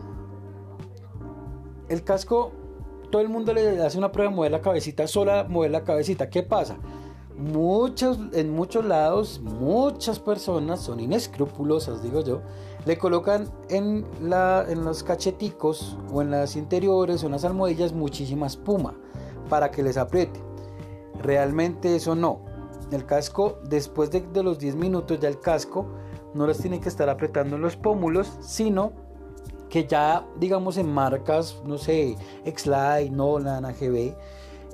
el 1.89 2.05
casco, 2.05 2.53
todo 3.11 3.23
el 3.23 3.29
mundo 3.29 3.53
le 3.53 3.81
hace 3.83 3.99
una 3.99 4.13
prueba 4.13 4.31
de 4.31 4.37
mover 4.37 4.53
la 4.53 4.61
cabecita 4.61 5.07
sola, 5.07 5.47
mover 5.49 5.71
la 5.71 5.85
cabecita. 5.85 6.31
¿Qué 6.31 6.43
pasa? 6.43 6.77
Muchos, 7.39 8.19
en 8.33 8.51
muchos 8.51 8.85
lados, 8.85 9.41
muchas 9.43 10.19
personas 10.19 10.81
son 10.81 11.01
inescrupulosas, 11.01 12.03
digo 12.03 12.23
yo, 12.23 12.41
le 12.87 12.97
colocan 12.97 13.51
en, 13.69 14.07
la, 14.23 14.65
en 14.67 14.85
los 14.85 15.03
cacheticos 15.03 15.99
o 16.13 16.23
en 16.23 16.31
las 16.31 16.57
interiores 16.57 17.23
o 17.23 17.27
en 17.27 17.33
las 17.33 17.45
almohadillas 17.45 17.93
muchísima 17.93 18.47
espuma 18.47 18.95
para 19.51 19.71
que 19.71 19.83
les 19.83 19.99
apriete. 19.99 20.41
Realmente 21.21 21.97
eso 21.97 22.15
no. 22.15 22.41
El 22.91 23.05
casco, 23.05 23.59
después 23.65 24.11
de, 24.11 24.21
de 24.21 24.43
los 24.43 24.59
10 24.59 24.77
minutos 24.77 25.19
ya 25.21 25.29
el 25.29 25.41
casco 25.41 25.87
no 26.35 26.47
les 26.47 26.59
tiene 26.59 26.81
que 26.81 26.89
estar 26.89 27.09
apretando 27.09 27.57
en 27.57 27.63
los 27.63 27.77
pómulos, 27.77 28.31
sino 28.41 28.93
que 29.69 29.87
ya 29.87 30.27
digamos 30.39 30.79
en 30.79 30.93
marcas, 30.93 31.61
no 31.65 31.79
sé, 31.79 32.17
X-Lite, 32.45 33.11
Nolan, 33.11 33.65
AGB, 33.65 34.15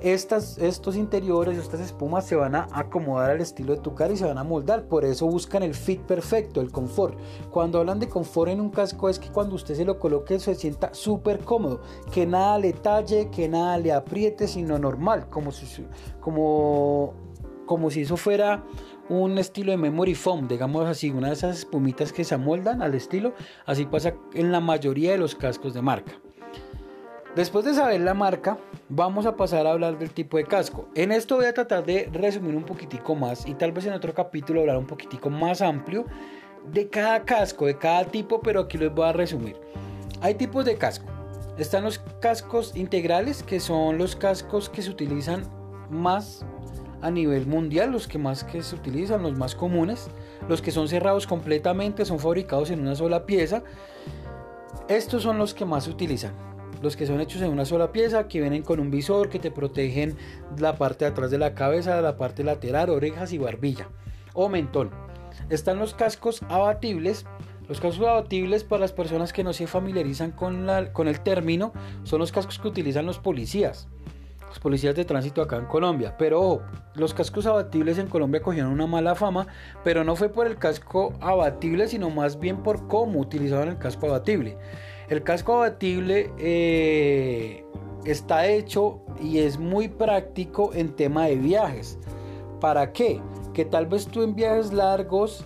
estos 0.03 0.95
interiores, 0.95 1.57
estas 1.57 1.79
espumas 1.79 2.25
se 2.25 2.35
van 2.35 2.55
a 2.55 2.67
acomodar 2.73 3.31
al 3.31 3.41
estilo 3.41 3.73
de 3.73 3.81
tu 3.81 3.95
cara 3.95 4.13
y 4.13 4.17
se 4.17 4.25
van 4.25 4.37
a 4.37 4.43
moldar. 4.43 4.83
Por 4.83 5.05
eso 5.05 5.25
buscan 5.27 5.63
el 5.63 5.73
fit 5.73 6.01
perfecto, 6.01 6.59
el 6.59 6.71
confort. 6.71 7.17
Cuando 7.49 7.79
hablan 7.79 7.99
de 7.99 8.09
confort 8.09 8.51
en 8.51 8.59
un 8.59 8.69
casco 8.69 9.09
es 9.09 9.17
que 9.17 9.29
cuando 9.29 9.55
usted 9.55 9.75
se 9.75 9.85
lo 9.85 9.99
coloque 9.99 10.39
se 10.39 10.55
sienta 10.55 10.93
súper 10.93 11.39
cómodo. 11.39 11.81
Que 12.11 12.25
nada 12.25 12.59
le 12.59 12.73
talle, 12.73 13.29
que 13.29 13.47
nada 13.47 13.77
le 13.77 13.93
apriete, 13.93 14.47
sino 14.47 14.77
normal. 14.77 15.29
Como 15.29 15.51
si, 15.51 15.85
como, 16.19 17.13
como 17.65 17.89
si 17.89 18.01
eso 18.01 18.17
fuera 18.17 18.65
un 19.07 19.37
estilo 19.37 19.71
de 19.71 19.77
memory 19.77 20.15
foam, 20.15 20.47
digamos 20.47 20.85
así, 20.85 21.11
una 21.11 21.27
de 21.27 21.33
esas 21.33 21.59
espumitas 21.59 22.11
que 22.11 22.25
se 22.25 22.35
amoldan 22.35 22.81
al 22.81 22.93
estilo. 22.93 23.33
Así 23.65 23.85
pasa 23.85 24.15
en 24.33 24.51
la 24.51 24.59
mayoría 24.59 25.11
de 25.11 25.17
los 25.17 25.33
cascos 25.35 25.73
de 25.73 25.81
marca. 25.81 26.22
Después 27.35 27.65
de 27.65 27.73
saber 27.73 27.99
la 28.01 28.13
marca, 28.13 28.59
vamos 28.89 29.25
a 29.25 29.35
pasar 29.35 29.65
a 29.65 29.71
hablar 29.71 29.97
del 29.97 30.11
tipo 30.11 30.37
de 30.37 30.43
casco. 30.43 30.87
En 30.93 31.11
esto 31.11 31.37
voy 31.37 31.45
a 31.45 31.53
tratar 31.53 31.83
de 31.83 32.07
resumir 32.13 32.55
un 32.55 32.63
poquitico 32.63 33.15
más 33.15 33.47
y 33.47 33.55
tal 33.55 33.71
vez 33.71 33.87
en 33.87 33.93
otro 33.93 34.13
capítulo 34.13 34.61
hablar 34.61 34.77
un 34.77 34.85
poquitico 34.85 35.31
más 35.31 35.63
amplio 35.63 36.05
de 36.71 36.89
cada 36.89 37.23
casco, 37.23 37.65
de 37.65 37.75
cada 37.75 38.05
tipo, 38.05 38.39
pero 38.39 38.61
aquí 38.61 38.77
les 38.77 38.93
voy 38.93 39.07
a 39.07 39.13
resumir. 39.13 39.57
Hay 40.21 40.35
tipos 40.35 40.63
de 40.63 40.77
casco. 40.77 41.07
Están 41.57 41.85
los 41.85 41.97
cascos 42.21 42.75
integrales, 42.75 43.41
que 43.41 43.59
son 43.59 43.97
los 43.97 44.15
cascos 44.15 44.69
que 44.69 44.83
se 44.83 44.91
utilizan 44.91 45.41
más 45.89 46.45
a 47.01 47.09
nivel 47.09 47.47
mundial, 47.47 47.91
los 47.91 48.07
que 48.07 48.19
más 48.19 48.45
se 48.47 48.75
utilizan, 48.75 49.23
los 49.23 49.35
más 49.35 49.55
comunes. 49.55 50.07
Los 50.47 50.61
que 50.61 50.69
son 50.69 50.87
cerrados 50.87 51.25
completamente, 51.25 52.05
son 52.05 52.19
fabricados 52.19 52.69
en 52.69 52.81
una 52.81 52.93
sola 52.93 53.25
pieza. 53.25 53.63
Estos 54.87 55.23
son 55.23 55.39
los 55.39 55.55
que 55.55 55.65
más 55.65 55.85
se 55.85 55.89
utilizan 55.89 56.52
los 56.83 56.95
que 56.97 57.07
son 57.07 57.21
hechos 57.21 57.41
en 57.41 57.51
una 57.51 57.65
sola 57.65 57.91
pieza, 57.91 58.27
que 58.27 58.41
vienen 58.41 58.61
con 58.61 58.79
un 58.79 58.91
visor 58.91 59.29
que 59.29 59.39
te 59.39 59.49
protegen 59.49 60.17
la 60.57 60.75
parte 60.75 61.05
de 61.05 61.11
atrás 61.11 61.31
de 61.31 61.37
la 61.37 61.55
cabeza, 61.55 62.01
la 62.01 62.17
parte 62.17 62.43
lateral, 62.43 62.89
orejas 62.89 63.33
y 63.33 63.37
barbilla 63.37 63.87
o 64.33 64.49
mentón. 64.49 64.91
Están 65.49 65.79
los 65.79 65.93
cascos 65.93 66.41
abatibles. 66.49 67.25
Los 67.67 67.79
cascos 67.79 68.05
abatibles 68.05 68.65
para 68.65 68.81
las 68.81 68.91
personas 68.91 69.31
que 69.31 69.43
no 69.43 69.53
se 69.53 69.67
familiarizan 69.67 70.31
con, 70.31 70.67
la, 70.67 70.91
con 70.91 71.07
el 71.07 71.21
término 71.21 71.71
son 72.03 72.19
los 72.19 72.31
cascos 72.31 72.59
que 72.59 72.67
utilizan 72.67 73.05
los 73.05 73.19
policías 73.19 73.87
los 74.53 74.59
policías 74.59 74.93
de 74.93 75.03
tránsito 75.03 75.41
acá 75.41 75.57
en 75.57 75.65
Colombia. 75.65 76.15
Pero 76.15 76.61
los 76.93 77.15
cascos 77.15 77.47
abatibles 77.47 77.97
en 77.97 78.05
Colombia 78.05 78.43
cogieron 78.43 78.71
una 78.71 78.85
mala 78.85 79.15
fama, 79.15 79.47
pero 79.83 80.03
no 80.03 80.15
fue 80.15 80.29
por 80.29 80.45
el 80.45 80.57
casco 80.57 81.13
abatible, 81.21 81.87
sino 81.87 82.11
más 82.11 82.39
bien 82.39 82.57
por 82.61 82.87
cómo 82.87 83.19
utilizaban 83.19 83.69
el 83.69 83.79
casco 83.79 84.05
abatible. 84.05 84.55
El 85.13 85.21
casco 85.21 85.53
abatible 85.53 86.33
eh, 86.39 87.63
está 88.03 88.47
hecho 88.47 89.01
y 89.21 89.37
es 89.37 89.59
muy 89.59 89.87
práctico 89.87 90.71
en 90.73 90.95
tema 90.95 91.27
de 91.27 91.35
viajes. 91.35 91.99
¿Para 92.59 92.91
qué? 92.93 93.21
Que 93.53 93.63
tal 93.63 93.85
vez 93.85 94.07
tú 94.07 94.23
en 94.23 94.33
viajes 94.33 94.73
largos, 94.73 95.45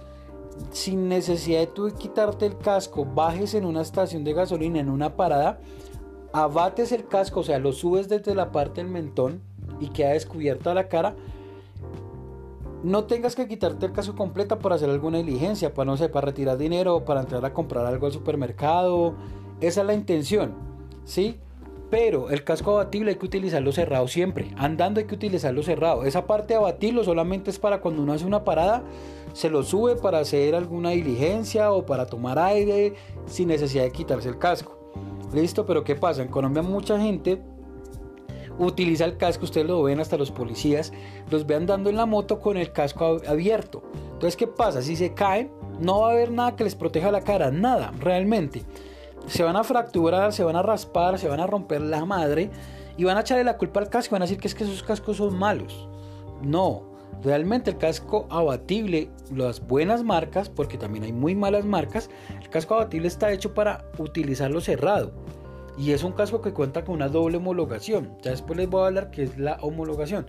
sin 0.71 1.09
necesidad 1.09 1.59
de 1.59 1.67
tú 1.67 1.91
quitarte 1.93 2.45
el 2.45 2.57
casco, 2.57 3.03
bajes 3.03 3.55
en 3.55 3.65
una 3.65 3.81
estación 3.81 4.23
de 4.23 4.31
gasolina, 4.31 4.79
en 4.79 4.89
una 4.89 5.17
parada, 5.17 5.59
abates 6.31 6.93
el 6.93 7.05
casco, 7.05 7.41
o 7.41 7.43
sea, 7.43 7.59
lo 7.59 7.73
subes 7.73 8.07
desde 8.07 8.35
la 8.35 8.53
parte 8.53 8.81
del 8.81 8.89
mentón 8.89 9.41
y 9.81 9.89
queda 9.89 10.11
descubierta 10.11 10.73
la 10.73 10.87
cara. 10.87 11.13
No 12.83 13.03
tengas 13.03 13.35
que 13.35 13.49
quitarte 13.49 13.87
el 13.87 13.91
casco 13.91 14.15
completo 14.15 14.59
para 14.59 14.75
hacer 14.75 14.89
alguna 14.89 15.17
diligencia, 15.17 15.73
para 15.73 15.91
no 15.91 15.97
sé, 15.97 16.07
para 16.07 16.27
retirar 16.27 16.57
dinero, 16.57 17.03
para 17.03 17.19
entrar 17.19 17.43
a 17.43 17.53
comprar 17.53 17.85
algo 17.85 18.05
al 18.05 18.13
supermercado, 18.13 19.15
esa 19.59 19.81
es 19.81 19.87
la 19.87 19.93
intención, 19.93 20.53
¿sí? 21.05 21.37
Pero 21.89 22.29
el 22.29 22.43
casco 22.43 22.71
abatible 22.71 23.11
hay 23.11 23.17
que 23.17 23.25
utilizarlo 23.25 23.71
cerrado 23.71 24.07
siempre. 24.07 24.51
Andando 24.57 24.99
hay 24.99 25.05
que 25.05 25.15
utilizarlo 25.15 25.63
cerrado. 25.63 26.03
Esa 26.03 26.27
parte 26.27 26.53
de 26.53 26.59
abatirlo 26.59 27.03
solamente 27.03 27.49
es 27.49 27.59
para 27.59 27.79
cuando 27.79 28.03
uno 28.03 28.11
hace 28.13 28.25
una 28.25 28.43
parada, 28.43 28.83
se 29.33 29.49
lo 29.49 29.63
sube 29.63 29.95
para 29.95 30.19
hacer 30.19 30.53
alguna 30.53 30.89
diligencia 30.89 31.71
o 31.71 31.85
para 31.85 32.05
tomar 32.05 32.39
aire 32.39 32.93
sin 33.25 33.47
necesidad 33.47 33.83
de 33.83 33.91
quitarse 33.91 34.27
el 34.27 34.37
casco. 34.37 34.91
Listo, 35.33 35.65
pero 35.65 35.83
¿qué 35.83 35.95
pasa? 35.95 36.21
En 36.21 36.27
Colombia 36.27 36.61
mucha 36.61 36.99
gente 36.99 37.41
utiliza 38.59 39.05
el 39.05 39.17
casco, 39.17 39.45
ustedes 39.45 39.67
lo 39.67 39.83
ven 39.83 39.99
hasta 39.99 40.17
los 40.17 40.31
policías, 40.31 40.91
los 41.29 41.45
ve 41.45 41.55
andando 41.55 41.89
en 41.89 41.95
la 41.95 42.05
moto 42.05 42.39
con 42.39 42.57
el 42.57 42.71
casco 42.71 43.21
abierto. 43.27 43.83
Entonces, 44.13 44.35
¿qué 44.35 44.47
pasa? 44.47 44.81
Si 44.81 44.95
se 44.95 45.13
caen, 45.13 45.51
no 45.79 46.01
va 46.01 46.09
a 46.09 46.11
haber 46.13 46.31
nada 46.31 46.55
que 46.55 46.63
les 46.63 46.75
proteja 46.75 47.11
la 47.11 47.21
cara, 47.21 47.51
nada, 47.51 47.93
realmente 47.99 48.63
se 49.27 49.43
van 49.43 49.55
a 49.55 49.63
fracturar, 49.63 50.33
se 50.33 50.43
van 50.43 50.55
a 50.55 50.63
raspar, 50.63 51.19
se 51.19 51.27
van 51.27 51.39
a 51.39 51.47
romper 51.47 51.81
la 51.81 52.05
madre 52.05 52.49
y 52.97 53.03
van 53.03 53.17
a 53.17 53.21
echarle 53.21 53.43
la 53.43 53.57
culpa 53.57 53.79
al 53.79 53.89
casco, 53.89 54.15
van 54.15 54.23
a 54.23 54.25
decir 54.25 54.39
que 54.39 54.47
es 54.47 54.55
que 54.55 54.63
esos 54.63 54.83
cascos 54.83 55.17
son 55.17 55.37
malos. 55.37 55.87
No, 56.41 56.83
realmente 57.23 57.71
el 57.71 57.77
casco 57.77 58.25
abatible, 58.29 59.09
las 59.35 59.65
buenas 59.65 60.03
marcas, 60.03 60.49
porque 60.49 60.77
también 60.77 61.03
hay 61.03 61.13
muy 61.13 61.35
malas 61.35 61.65
marcas, 61.65 62.09
el 62.41 62.49
casco 62.49 62.75
abatible 62.75 63.07
está 63.07 63.31
hecho 63.31 63.53
para 63.53 63.85
utilizarlo 63.97 64.61
cerrado. 64.61 65.11
Y 65.77 65.91
es 65.91 66.03
un 66.03 66.13
casco 66.13 66.41
que 66.41 66.53
cuenta 66.53 66.83
con 66.83 66.95
una 66.95 67.07
doble 67.07 67.37
homologación. 67.37 68.17
Ya 68.23 68.31
después 68.31 68.57
les 68.57 68.67
voy 68.67 68.81
a 68.81 68.87
hablar 68.87 69.11
qué 69.11 69.23
es 69.23 69.37
la 69.37 69.57
homologación. 69.61 70.25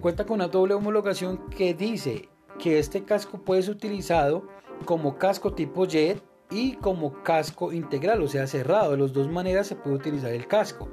Cuenta 0.00 0.24
con 0.24 0.36
una 0.36 0.48
doble 0.48 0.72
homologación 0.72 1.50
que 1.50 1.74
dice 1.74 2.30
que 2.58 2.78
este 2.78 3.04
casco 3.04 3.42
puede 3.42 3.62
ser 3.62 3.74
utilizado 3.74 4.46
como 4.86 5.18
casco 5.18 5.52
tipo 5.52 5.84
jet 5.84 6.22
y 6.54 6.76
como 6.76 7.22
casco 7.22 7.72
integral, 7.72 8.22
o 8.22 8.28
sea, 8.28 8.46
cerrado. 8.46 8.92
De 8.92 8.98
las 8.98 9.12
dos 9.12 9.28
maneras 9.28 9.66
se 9.66 9.76
puede 9.76 9.96
utilizar 9.96 10.32
el 10.32 10.46
casco, 10.46 10.88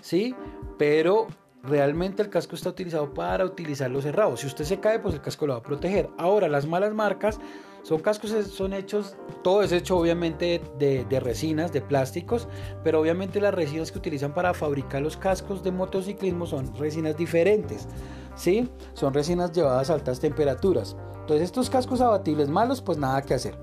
¿sí? 0.00 0.34
Pero 0.78 1.26
realmente 1.64 2.22
el 2.22 2.30
casco 2.30 2.54
está 2.54 2.70
utilizado 2.70 3.12
para 3.12 3.44
utilizarlo 3.44 4.00
cerrado. 4.00 4.36
Si 4.36 4.46
usted 4.46 4.64
se 4.64 4.80
cae, 4.80 5.00
pues 5.00 5.14
el 5.14 5.20
casco 5.20 5.46
lo 5.46 5.54
va 5.54 5.58
a 5.58 5.62
proteger. 5.62 6.08
Ahora, 6.18 6.48
las 6.48 6.66
malas 6.66 6.94
marcas 6.94 7.40
son 7.82 8.00
cascos, 8.00 8.30
son 8.30 8.72
hechos, 8.72 9.16
todo 9.42 9.62
es 9.62 9.72
hecho 9.72 9.96
obviamente 9.96 10.62
de, 10.78 11.04
de, 11.04 11.20
resinas, 11.20 11.72
de 11.72 11.80
plásticos, 11.80 12.46
pero 12.84 13.00
obviamente 13.00 13.40
las 13.40 13.52
resinas 13.52 13.90
que 13.90 13.98
utilizan 13.98 14.34
para 14.34 14.54
fabricar 14.54 15.02
los 15.02 15.16
cascos 15.16 15.64
de 15.64 15.72
motociclismo 15.72 16.46
son 16.46 16.72
resinas 16.76 17.16
diferentes, 17.16 17.88
¿sí? 18.36 18.70
Son 18.94 19.12
resinas 19.12 19.50
llevadas 19.50 19.90
a 19.90 19.94
altas 19.94 20.20
temperaturas. 20.20 20.96
Entonces 21.20 21.46
estos 21.46 21.70
cascos 21.70 22.00
abatibles 22.00 22.48
malos, 22.48 22.80
pues 22.80 22.98
nada 22.98 23.20
que 23.22 23.34
hacer. 23.34 23.56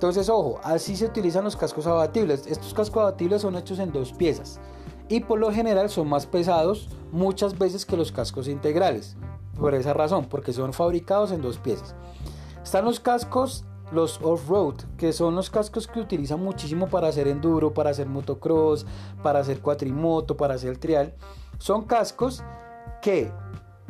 Entonces, 0.00 0.30
ojo, 0.30 0.58
así 0.64 0.96
se 0.96 1.04
utilizan 1.04 1.44
los 1.44 1.58
cascos 1.58 1.86
abatibles. 1.86 2.46
Estos 2.46 2.72
cascos 2.72 3.02
abatibles 3.02 3.42
son 3.42 3.54
hechos 3.54 3.78
en 3.80 3.92
dos 3.92 4.14
piezas 4.14 4.58
y 5.10 5.20
por 5.20 5.38
lo 5.38 5.52
general 5.52 5.90
son 5.90 6.08
más 6.08 6.24
pesados 6.24 6.88
muchas 7.12 7.58
veces 7.58 7.84
que 7.84 7.98
los 7.98 8.10
cascos 8.10 8.48
integrales. 8.48 9.18
Por 9.58 9.74
esa 9.74 9.92
razón, 9.92 10.24
porque 10.24 10.54
son 10.54 10.72
fabricados 10.72 11.32
en 11.32 11.42
dos 11.42 11.58
piezas. 11.58 11.94
Están 12.62 12.86
los 12.86 12.98
cascos, 12.98 13.66
los 13.92 14.18
off-road, 14.22 14.76
que 14.96 15.12
son 15.12 15.36
los 15.36 15.50
cascos 15.50 15.86
que 15.86 16.00
utilizan 16.00 16.42
muchísimo 16.42 16.86
para 16.86 17.08
hacer 17.08 17.28
enduro, 17.28 17.74
para 17.74 17.90
hacer 17.90 18.06
motocross, 18.06 18.86
para 19.22 19.40
hacer 19.40 19.60
cuatrimoto, 19.60 20.34
para 20.34 20.54
hacer 20.54 20.78
trial. 20.78 21.12
Son 21.58 21.84
cascos 21.84 22.42
que 23.02 23.30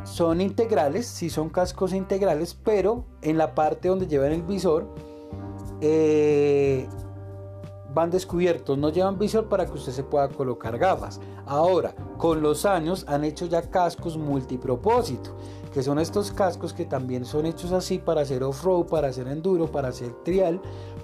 son 0.02 0.40
integrales, 0.40 1.06
sí 1.06 1.30
son 1.30 1.50
cascos 1.50 1.92
integrales, 1.92 2.54
pero 2.54 3.04
en 3.22 3.38
la 3.38 3.54
parte 3.54 3.86
donde 3.86 4.08
llevan 4.08 4.32
el 4.32 4.42
visor, 4.42 4.88
eh, 5.80 6.88
van 7.92 8.10
descubiertos, 8.10 8.78
no 8.78 8.90
llevan 8.90 9.18
visor 9.18 9.48
para 9.48 9.66
que 9.66 9.72
usted 9.72 9.92
se 9.92 10.04
pueda 10.04 10.28
colocar 10.28 10.78
gafas. 10.78 11.20
Ahora, 11.46 11.94
con 12.18 12.42
los 12.42 12.64
años 12.64 13.04
han 13.08 13.24
hecho 13.24 13.46
ya 13.46 13.62
cascos 13.62 14.16
multipropósito, 14.16 15.36
que 15.72 15.82
son 15.82 15.98
estos 15.98 16.30
cascos 16.30 16.72
que 16.72 16.84
también 16.84 17.24
son 17.24 17.46
hechos 17.46 17.72
así 17.72 17.98
para 17.98 18.22
hacer 18.22 18.42
off-road, 18.42 18.86
para 18.86 19.08
hacer 19.08 19.28
enduro, 19.28 19.66
para 19.70 19.88
hacer 19.88 20.12
trial, 20.24 20.60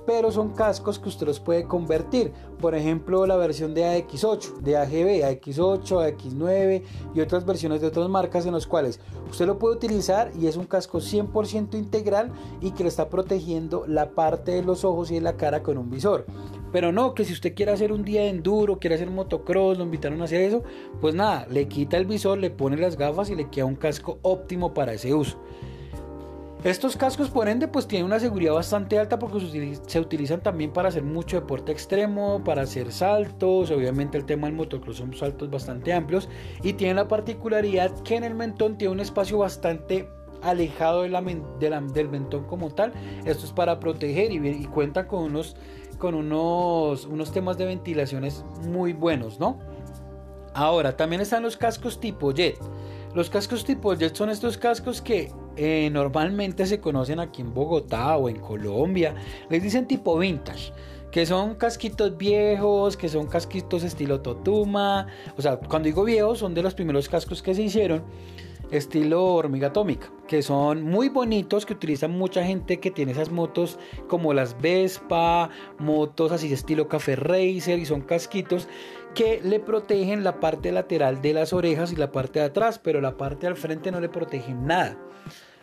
pero 0.06 0.30
son 0.30 0.50
cascos 0.50 0.98
que 0.98 1.08
usted 1.08 1.26
los 1.26 1.40
puede 1.40 1.64
convertir. 1.64 2.32
Por 2.60 2.74
ejemplo, 2.74 3.26
la 3.26 3.36
versión 3.36 3.74
de 3.74 3.84
AX8, 3.84 4.58
de 4.58 4.76
AGB, 4.76 5.24
AX8, 5.24 6.16
AX9 6.16 6.82
y 7.14 7.20
otras 7.20 7.44
versiones 7.44 7.80
de 7.80 7.88
otras 7.88 8.08
marcas 8.08 8.46
en 8.46 8.52
los 8.52 8.66
cuales 8.66 9.00
usted 9.30 9.46
lo 9.46 9.58
puede 9.58 9.76
utilizar 9.76 10.30
y 10.38 10.46
es 10.46 10.56
un 10.56 10.66
casco 10.66 10.98
100% 10.98 11.74
integral 11.74 12.32
y 12.60 12.70
que 12.70 12.84
le 12.84 12.88
está 12.88 13.08
protegiendo 13.08 13.84
la 13.86 14.10
parte 14.10 14.52
de 14.52 14.62
los 14.62 14.84
ojos 14.84 15.10
y 15.10 15.14
de 15.14 15.20
la 15.20 15.36
cara 15.36 15.62
con 15.62 15.76
un 15.76 15.90
visor. 15.90 16.24
Pero 16.72 16.92
no, 16.92 17.14
que 17.14 17.24
si 17.24 17.32
usted 17.32 17.54
quiere 17.54 17.72
hacer 17.72 17.92
un 17.92 18.04
día 18.04 18.22
de 18.22 18.28
enduro, 18.28 18.78
quiere 18.78 18.96
hacer 18.96 19.10
motocross, 19.10 19.78
lo 19.78 19.84
invitaron 19.84 20.20
a 20.20 20.24
hacer 20.24 20.42
eso, 20.42 20.62
pues 21.00 21.14
nada, 21.14 21.46
le 21.50 21.68
quita 21.68 21.96
el 21.96 22.06
visor, 22.06 22.38
le 22.38 22.50
pone 22.50 22.76
las 22.76 22.96
gafas 22.96 23.30
y 23.30 23.34
le 23.34 23.48
queda 23.48 23.64
un 23.64 23.76
casco 23.76 24.18
óptimo 24.22 24.74
para 24.74 24.92
ese 24.92 25.14
uso. 25.14 25.38
Estos 26.64 26.96
cascos 26.96 27.30
por 27.30 27.48
ende 27.48 27.68
pues 27.68 27.86
tienen 27.86 28.06
una 28.06 28.18
seguridad 28.18 28.54
bastante 28.54 28.98
alta 28.98 29.18
porque 29.18 29.76
se 29.86 30.00
utilizan 30.00 30.40
también 30.40 30.72
para 30.72 30.88
hacer 30.88 31.04
mucho 31.04 31.36
deporte 31.36 31.70
extremo, 31.70 32.42
para 32.42 32.62
hacer 32.62 32.90
saltos, 32.92 33.70
obviamente 33.70 34.18
el 34.18 34.24
tema 34.24 34.48
del 34.48 34.56
motocross 34.56 34.96
son 34.96 35.14
saltos 35.14 35.48
bastante 35.48 35.92
amplios 35.92 36.28
y 36.62 36.72
tienen 36.72 36.96
la 36.96 37.06
particularidad 37.06 37.92
que 38.02 38.16
en 38.16 38.24
el 38.24 38.34
mentón 38.34 38.78
tiene 38.78 38.92
un 38.92 39.00
espacio 39.00 39.38
bastante 39.38 40.08
alejado 40.42 41.02
del 41.02 42.08
mentón 42.08 42.44
como 42.44 42.70
tal. 42.70 42.92
Esto 43.24 43.46
es 43.46 43.52
para 43.52 43.78
proteger 43.78 44.32
y, 44.32 44.48
y 44.48 44.64
cuenta 44.64 45.06
con 45.06 45.24
unos, 45.24 45.56
con 45.98 46.14
unos, 46.14 47.06
unos 47.06 47.32
temas 47.32 47.58
de 47.58 47.66
ventilaciones 47.66 48.44
muy 48.66 48.92
buenos, 48.92 49.38
¿no? 49.38 49.58
Ahora, 50.54 50.96
también 50.96 51.20
están 51.20 51.42
los 51.42 51.56
cascos 51.56 52.00
tipo 52.00 52.32
jet. 52.32 52.58
Los 53.16 53.30
cascos 53.30 53.64
tipo 53.64 53.94
jet 53.94 54.14
son 54.14 54.28
estos 54.28 54.58
cascos 54.58 55.00
que 55.00 55.32
eh, 55.56 55.88
normalmente 55.90 56.66
se 56.66 56.80
conocen 56.80 57.18
aquí 57.18 57.40
en 57.40 57.54
Bogotá 57.54 58.14
o 58.18 58.28
en 58.28 58.38
Colombia. 58.38 59.14
Les 59.48 59.62
dicen 59.62 59.86
tipo 59.86 60.18
vintage 60.18 60.70
que 61.10 61.24
son 61.24 61.54
casquitos 61.54 62.18
viejos, 62.18 62.94
que 62.94 63.08
son 63.08 63.26
casquitos 63.26 63.84
estilo 63.84 64.20
Totuma. 64.20 65.06
O 65.34 65.40
sea, 65.40 65.56
cuando 65.56 65.86
digo 65.86 66.04
viejos, 66.04 66.40
son 66.40 66.52
de 66.52 66.60
los 66.60 66.74
primeros 66.74 67.08
cascos 67.08 67.42
que 67.42 67.54
se 67.54 67.62
hicieron 67.62 68.04
estilo 68.70 69.24
hormiga 69.24 69.68
atómica, 69.68 70.10
que 70.26 70.42
son 70.42 70.82
muy 70.82 71.08
bonitos, 71.08 71.64
que 71.64 71.72
utilizan 71.72 72.10
mucha 72.10 72.44
gente 72.44 72.80
que 72.80 72.90
tiene 72.90 73.12
esas 73.12 73.30
motos 73.30 73.78
como 74.08 74.34
las 74.34 74.60
Vespa, 74.60 75.48
motos 75.78 76.32
así 76.32 76.48
de 76.48 76.54
estilo 76.54 76.86
Café 76.88 77.16
Racer 77.16 77.78
y 77.78 77.86
son 77.86 78.02
casquitos 78.02 78.68
que 79.16 79.40
le 79.42 79.60
protegen 79.60 80.22
la 80.24 80.40
parte 80.40 80.70
lateral 80.70 81.22
de 81.22 81.32
las 81.32 81.54
orejas 81.54 81.90
y 81.90 81.96
la 81.96 82.12
parte 82.12 82.38
de 82.38 82.44
atrás, 82.44 82.78
pero 82.78 83.00
la 83.00 83.16
parte 83.16 83.46
al 83.46 83.56
frente 83.56 83.90
no 83.90 83.98
le 83.98 84.10
protegen 84.10 84.66
nada. 84.66 84.98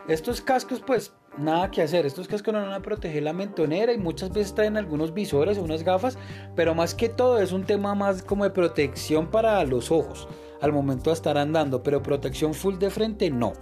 Estos 0.08 0.42
cascos 0.42 0.82
pues 0.86 1.14
nada 1.38 1.70
que 1.70 1.84
hacer, 1.84 2.08
estos 2.08 2.28
cascos 2.28 2.52
no 2.52 2.62
van 2.62 2.74
a 2.74 2.82
proteger 2.82 3.22
la 3.22 3.32
mentonera 3.32 3.94
y 3.94 4.00
muchas 4.00 4.32
veces 4.32 4.56
traen 4.56 4.76
algunos 4.76 5.14
visores 5.14 5.60
o 5.60 5.64
unas 5.64 5.84
gafas, 5.84 6.18
pero 6.56 6.74
más 6.74 6.96
que 6.96 7.10
todo 7.10 7.40
es 7.40 7.52
un 7.52 7.64
tema 7.64 7.94
más 7.94 8.24
como 8.24 8.44
de 8.44 8.50
protección 8.50 9.30
para 9.30 9.64
los 9.66 9.92
ojos 9.92 10.28
al 10.60 10.74
momento 10.74 11.12
de 11.12 11.14
estar 11.14 11.38
andando, 11.38 11.84
pero 11.84 12.02
protección 12.02 12.56
full 12.56 12.80
de 12.80 12.90
frente 12.90 13.30
no. 13.30 13.54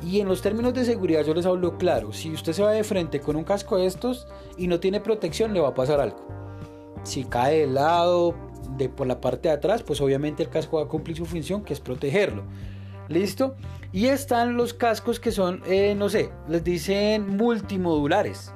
Y 0.00 0.20
en 0.20 0.28
los 0.28 0.42
términos 0.42 0.74
de 0.74 0.84
seguridad 0.84 1.24
yo 1.24 1.34
les 1.34 1.44
hablo 1.44 1.76
claro, 1.76 2.12
si 2.12 2.30
usted 2.30 2.52
se 2.52 2.62
va 2.62 2.70
de 2.70 2.84
frente 2.84 3.20
con 3.20 3.34
un 3.34 3.42
casco 3.42 3.78
de 3.78 3.86
estos 3.86 4.28
y 4.56 4.68
no 4.68 4.78
tiene 4.78 5.00
protección 5.00 5.52
le 5.52 5.60
va 5.60 5.70
a 5.70 5.74
pasar 5.74 6.00
algo. 6.00 6.24
Si 7.02 7.24
cae 7.24 7.60
de 7.60 7.66
lado, 7.66 8.47
de 8.78 8.88
por 8.88 9.06
la 9.06 9.20
parte 9.20 9.48
de 9.48 9.54
atrás, 9.54 9.82
pues 9.82 10.00
obviamente 10.00 10.42
el 10.42 10.48
casco 10.48 10.78
va 10.78 10.84
a 10.84 10.88
cumplir 10.88 11.16
su 11.16 11.26
función 11.26 11.62
que 11.62 11.72
es 11.72 11.80
protegerlo. 11.80 12.44
¿Listo? 13.08 13.56
Y 13.92 14.06
están 14.06 14.56
los 14.56 14.74
cascos 14.74 15.18
que 15.18 15.32
son, 15.32 15.62
eh, 15.66 15.94
no 15.94 16.08
sé, 16.08 16.30
les 16.48 16.62
dicen 16.62 17.36
multimodulares. 17.36 18.52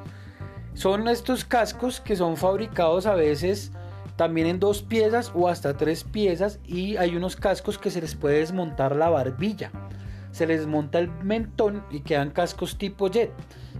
Son 0.74 1.08
estos 1.08 1.44
cascos 1.44 2.00
que 2.00 2.16
son 2.16 2.36
fabricados 2.36 3.06
a 3.06 3.14
veces 3.14 3.72
también 4.16 4.46
en 4.46 4.60
dos 4.60 4.82
piezas 4.82 5.32
o 5.34 5.48
hasta 5.48 5.76
tres 5.76 6.04
piezas 6.04 6.60
y 6.66 6.96
hay 6.96 7.16
unos 7.16 7.36
cascos 7.36 7.78
que 7.78 7.90
se 7.90 8.00
les 8.00 8.14
puede 8.14 8.38
desmontar 8.38 8.94
la 8.96 9.08
barbilla. 9.08 9.70
Se 10.30 10.46
les 10.46 10.66
monta 10.66 10.98
el 10.98 11.10
mentón 11.22 11.84
y 11.90 12.00
quedan 12.00 12.30
cascos 12.30 12.78
tipo 12.78 13.08
jet, 13.08 13.32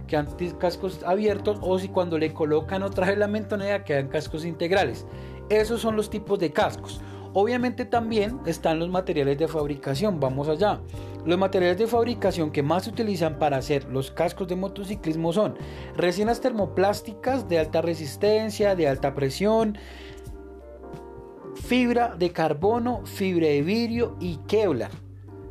quedan 0.07 0.27
cascos 0.59 1.01
abiertos 1.03 1.57
o 1.61 1.79
si 1.79 1.87
cuando 1.87 2.17
le 2.17 2.33
colocan 2.33 2.83
otra 2.83 3.07
vez 3.07 3.17
la 3.17 3.27
mentonera 3.27 3.83
quedan 3.83 4.07
cascos 4.07 4.45
integrales. 4.45 5.05
Esos 5.49 5.81
son 5.81 5.95
los 5.95 6.09
tipos 6.09 6.39
de 6.39 6.51
cascos. 6.51 7.01
Obviamente 7.33 7.85
también 7.85 8.39
están 8.45 8.77
los 8.77 8.89
materiales 8.89 9.39
de 9.39 9.47
fabricación, 9.47 10.19
vamos 10.19 10.47
allá. 10.47 10.79
Los 11.25 11.39
materiales 11.39 11.79
de 11.79 11.87
fabricación 11.87 12.51
que 12.51 12.61
más 12.61 12.83
se 12.83 12.91
utilizan 12.91 13.39
para 13.39 13.57
hacer 13.57 13.85
los 13.85 14.11
cascos 14.11 14.47
de 14.47 14.55
motociclismo 14.55 15.33
son 15.33 15.55
resinas 15.95 16.41
termoplásticas 16.41 17.49
de 17.49 17.57
alta 17.57 17.81
resistencia, 17.81 18.75
de 18.75 18.87
alta 18.87 19.15
presión, 19.15 19.77
fibra 21.55 22.15
de 22.15 22.31
carbono, 22.31 23.01
fibra 23.05 23.47
de 23.47 23.61
vidrio 23.63 24.15
y 24.19 24.37
Kevlar. 24.47 24.91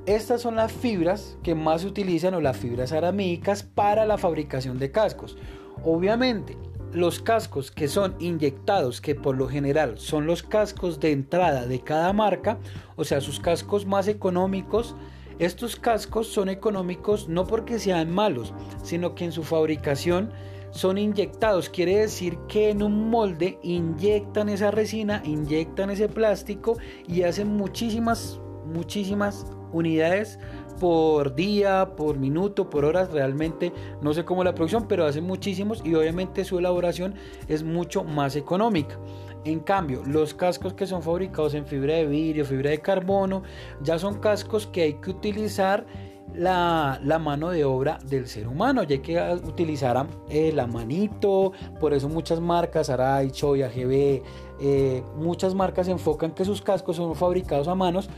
Estas 0.06 0.40
son 0.42 0.56
las 0.56 0.72
fibras 0.72 1.36
que 1.42 1.54
más 1.54 1.80
se 1.82 1.86
utilizan 1.86 2.34
o 2.34 2.40
las 2.40 2.56
fibras 2.56 2.92
aramídicas 2.92 3.62
para 3.62 4.04
la 4.04 4.18
fabricación 4.18 4.78
de 4.78 4.90
cascos. 4.90 5.36
Obviamente, 5.84 6.56
los 6.92 7.20
cascos 7.20 7.70
que 7.70 7.88
son 7.88 8.14
inyectados, 8.18 9.00
que 9.00 9.14
por 9.14 9.36
lo 9.36 9.48
general 9.48 9.98
son 9.98 10.26
los 10.26 10.42
cascos 10.42 11.00
de 11.00 11.12
entrada 11.12 11.66
de 11.66 11.80
cada 11.80 12.12
marca, 12.12 12.58
o 12.96 13.04
sea, 13.04 13.20
sus 13.20 13.40
cascos 13.40 13.86
más 13.86 14.08
económicos, 14.08 14.94
estos 15.38 15.76
cascos 15.76 16.28
son 16.28 16.48
económicos 16.48 17.28
no 17.28 17.46
porque 17.46 17.78
sean 17.78 18.12
malos, 18.12 18.52
sino 18.82 19.14
que 19.14 19.24
en 19.24 19.32
su 19.32 19.42
fabricación 19.42 20.30
son 20.70 20.98
inyectados. 20.98 21.68
Quiere 21.68 21.98
decir 21.98 22.38
que 22.48 22.70
en 22.70 22.82
un 22.82 23.10
molde 23.10 23.58
inyectan 23.62 24.48
esa 24.48 24.70
resina, 24.70 25.22
inyectan 25.24 25.90
ese 25.90 26.08
plástico 26.08 26.76
y 27.08 27.22
hacen 27.22 27.56
muchísimas, 27.56 28.40
muchísimas 28.66 29.46
unidades 29.72 30.38
por 30.82 31.36
día, 31.36 31.90
por 31.96 32.18
minuto, 32.18 32.68
por 32.68 32.84
horas, 32.84 33.12
realmente 33.12 33.72
no 34.00 34.12
sé 34.12 34.24
cómo 34.24 34.42
la 34.42 34.52
producción, 34.52 34.88
pero 34.88 35.06
hacen 35.06 35.22
muchísimos 35.22 35.80
y 35.84 35.94
obviamente 35.94 36.44
su 36.44 36.58
elaboración 36.58 37.14
es 37.46 37.62
mucho 37.62 38.02
más 38.02 38.34
económica. 38.34 38.98
En 39.44 39.60
cambio, 39.60 40.02
los 40.04 40.34
cascos 40.34 40.74
que 40.74 40.88
son 40.88 41.00
fabricados 41.00 41.54
en 41.54 41.66
fibra 41.66 41.94
de 41.94 42.06
vidrio, 42.08 42.44
fibra 42.44 42.70
de 42.70 42.80
carbono, 42.80 43.44
ya 43.80 43.96
son 43.96 44.18
cascos 44.18 44.66
que 44.66 44.82
hay 44.82 44.94
que 44.94 45.10
utilizar 45.10 45.86
la, 46.34 46.98
mano 47.20 47.50
de 47.50 47.64
obra 47.64 48.00
del 48.04 48.26
ser 48.26 48.48
humano, 48.48 48.82
ya 48.82 49.00
que 49.00 49.20
utilizar 49.44 50.04
eh, 50.30 50.50
la 50.52 50.66
manito, 50.66 51.52
por 51.78 51.94
eso 51.94 52.08
muchas 52.08 52.40
marcas, 52.40 52.90
Arai, 52.90 53.30
Choi, 53.30 53.62
AGB, 53.62 54.20
eh, 54.60 55.04
muchas 55.14 55.54
marcas 55.54 55.86
enfocan 55.86 56.32
que 56.32 56.44
sus 56.44 56.60
cascos 56.60 56.96
son 56.96 57.14
fabricados 57.14 57.68
a 57.68 57.76
manos, 57.76 58.10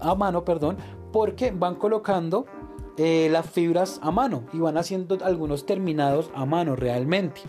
a 0.00 0.14
mano, 0.14 0.44
perdón, 0.44 0.76
porque 1.12 1.50
van 1.50 1.74
colocando 1.76 2.46
eh, 2.96 3.28
las 3.30 3.48
fibras 3.48 4.00
a 4.02 4.10
mano 4.10 4.44
y 4.52 4.58
van 4.58 4.76
haciendo 4.76 5.18
algunos 5.24 5.66
terminados 5.66 6.30
a 6.34 6.44
mano 6.44 6.76
realmente. 6.76 7.42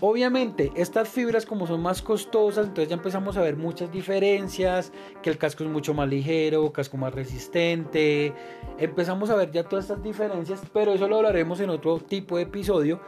Obviamente, 0.00 0.72
estas 0.74 1.08
fibras 1.08 1.46
como 1.46 1.66
son 1.66 1.80
más 1.80 2.02
costosas, 2.02 2.66
entonces 2.66 2.90
ya 2.90 2.96
empezamos 2.96 3.38
a 3.38 3.40
ver 3.40 3.56
muchas 3.56 3.90
diferencias, 3.90 4.92
que 5.22 5.30
el 5.30 5.38
casco 5.38 5.64
es 5.64 5.70
mucho 5.70 5.94
más 5.94 6.06
ligero, 6.06 6.70
casco 6.70 6.98
más 6.98 7.14
resistente, 7.14 8.34
empezamos 8.78 9.30
a 9.30 9.36
ver 9.36 9.50
ya 9.52 9.64
todas 9.64 9.86
estas 9.86 10.02
diferencias, 10.02 10.60
pero 10.74 10.92
eso 10.92 11.08
lo 11.08 11.16
hablaremos 11.16 11.60
en 11.60 11.70
otro 11.70 11.98
tipo 11.98 12.36
de 12.36 12.42
episodio. 12.42 13.00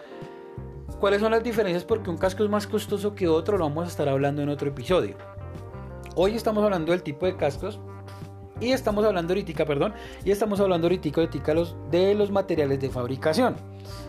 ¿Cuáles 0.99 1.21
son 1.21 1.31
las 1.31 1.45
diferencias? 1.45 1.85
Porque 1.85 2.09
un 2.09 2.17
casco 2.17 2.43
es 2.43 2.49
más 2.49 2.67
costoso 2.67 3.15
que 3.15 3.29
otro, 3.29 3.59
lo 3.59 3.65
vamos 3.65 3.85
a 3.85 3.89
estar 3.89 4.09
hablando 4.09 4.41
en 4.41 4.49
otro 4.49 4.71
episodio. 4.71 5.17
Hoy 6.17 6.37
estamos 6.37 6.65
hablando 6.65 6.93
del 6.93 7.03
tipo 7.03 7.27
de 7.27 7.37
cascos 7.37 7.79
y 8.61 8.73
estamos 8.73 9.05
hablando 9.05 9.33
ahorita, 9.33 9.65
perdón, 9.65 9.95
y 10.25 10.31
estamos 10.31 10.61
hablando 10.61 10.87
ahorita, 10.87 11.55
los, 11.55 11.77
de 11.91 12.15
los 12.15 12.31
materiales 12.31 12.81
de 12.81 12.91
fabricación. 12.91 13.57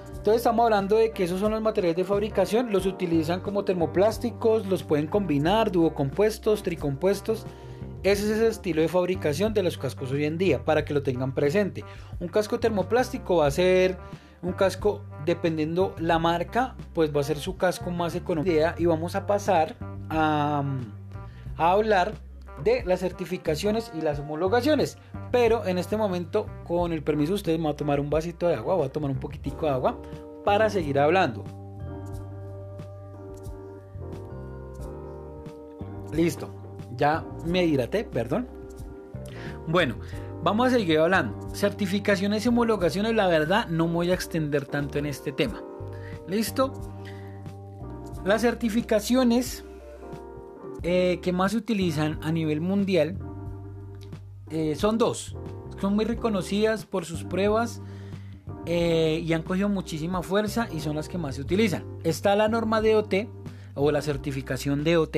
Entonces 0.10 0.42
estamos 0.42 0.66
hablando 0.66 0.98
de 0.98 1.12
que 1.12 1.24
esos 1.24 1.40
son 1.40 1.52
los 1.52 1.62
materiales 1.62 1.96
de 1.96 2.04
fabricación, 2.04 2.72
los 2.72 2.86
utilizan 2.86 3.40
como 3.40 3.64
termoplásticos, 3.64 4.68
los 4.68 4.84
pueden 4.84 5.08
combinar, 5.08 5.72
duocompuestos, 5.72 6.62
tricompuestos. 6.62 7.46
Ese 8.04 8.34
es 8.34 8.40
el 8.40 8.46
estilo 8.48 8.82
de 8.82 8.90
fabricación 8.90 9.54
de 9.54 9.64
los 9.64 9.78
cascos 9.78 10.12
hoy 10.12 10.26
en 10.26 10.38
día, 10.38 10.64
para 10.66 10.84
que 10.84 10.94
lo 10.94 11.04
tengan 11.04 11.34
presente. 11.34 11.86
Un 12.20 12.28
casco 12.28 12.60
termoplástico 12.60 13.38
va 13.38 13.48
a 13.48 13.52
ser 13.52 13.98
un 14.42 14.54
casco, 14.54 15.04
dependiendo 15.26 15.96
la 16.00 16.20
marca, 16.20 16.76
pues 16.94 17.16
va 17.16 17.22
a 17.22 17.24
ser 17.24 17.38
su 17.38 17.58
casco 17.58 17.90
más 17.92 18.16
económico. 18.16 18.58
Y 18.78 18.86
vamos 18.86 19.16
a 19.16 19.26
pasar 19.26 19.76
a, 20.10 20.64
a 21.58 21.72
hablar 21.72 22.14
de 22.64 22.84
las 22.86 23.00
certificaciones 23.00 23.92
y 23.94 24.02
las 24.02 24.20
homologaciones. 24.20 24.98
Pero 25.32 25.66
en 25.66 25.78
este 25.78 25.98
momento, 25.98 26.48
con 26.66 26.92
el 26.92 27.04
permiso 27.04 27.32
de 27.32 27.36
ustedes, 27.36 27.60
me 27.60 27.70
a 27.70 27.76
tomar 27.76 28.00
un 28.00 28.10
vasito 28.10 28.48
de 28.48 28.56
agua, 28.56 28.76
voy 28.76 28.86
a 28.88 28.92
tomar 28.92 29.12
un 29.12 29.20
poquitico 29.20 29.66
de 29.66 29.72
agua 29.72 29.98
para 30.44 30.70
seguir 30.70 31.00
hablando. 31.00 31.44
Listo. 36.14 36.50
Ya 36.96 37.24
me 37.46 37.64
hidraté, 37.66 38.04
perdón. 38.04 38.48
Bueno, 39.68 39.96
vamos 40.44 40.68
a 40.68 40.72
seguir 40.72 41.00
hablando. 41.00 41.50
Certificaciones 41.54 42.46
y 42.46 42.50
homologaciones, 42.50 43.16
la 43.16 43.28
verdad, 43.28 43.68
no 43.68 43.88
me 43.88 43.94
voy 43.94 44.12
a 44.12 44.16
extender 44.16 44.66
tanto 44.66 44.98
en 44.98 45.06
este 45.06 45.32
tema. 45.32 45.62
¿Listo? 46.28 46.74
Las 48.26 48.42
certificaciones 48.42 49.64
eh, 50.84 51.20
que 51.22 51.34
más 51.34 51.52
se 51.52 51.58
utilizan 51.58 52.20
a 52.22 52.32
nivel 52.32 52.62
mundial 52.62 53.18
eh, 54.50 54.76
son 54.76 54.98
dos. 54.98 55.36
Son 55.80 55.96
muy 55.96 56.06
reconocidas 56.06 56.86
por 56.86 57.06
sus 57.06 57.24
pruebas 57.24 57.82
eh, 58.66 59.24
y 59.24 59.34
han 59.34 59.44
cogido 59.44 59.70
muchísima 59.70 60.22
fuerza 60.22 60.68
y 60.72 60.80
son 60.80 60.96
las 60.96 61.08
que 61.08 61.18
más 61.18 61.36
se 61.36 61.42
utilizan. 61.42 61.86
Está 62.04 62.36
la 62.36 62.48
norma 62.48 62.82
DOT 62.82 63.14
o 63.76 63.92
la 63.92 64.02
certificación 64.02 64.84
DOT 64.84 65.18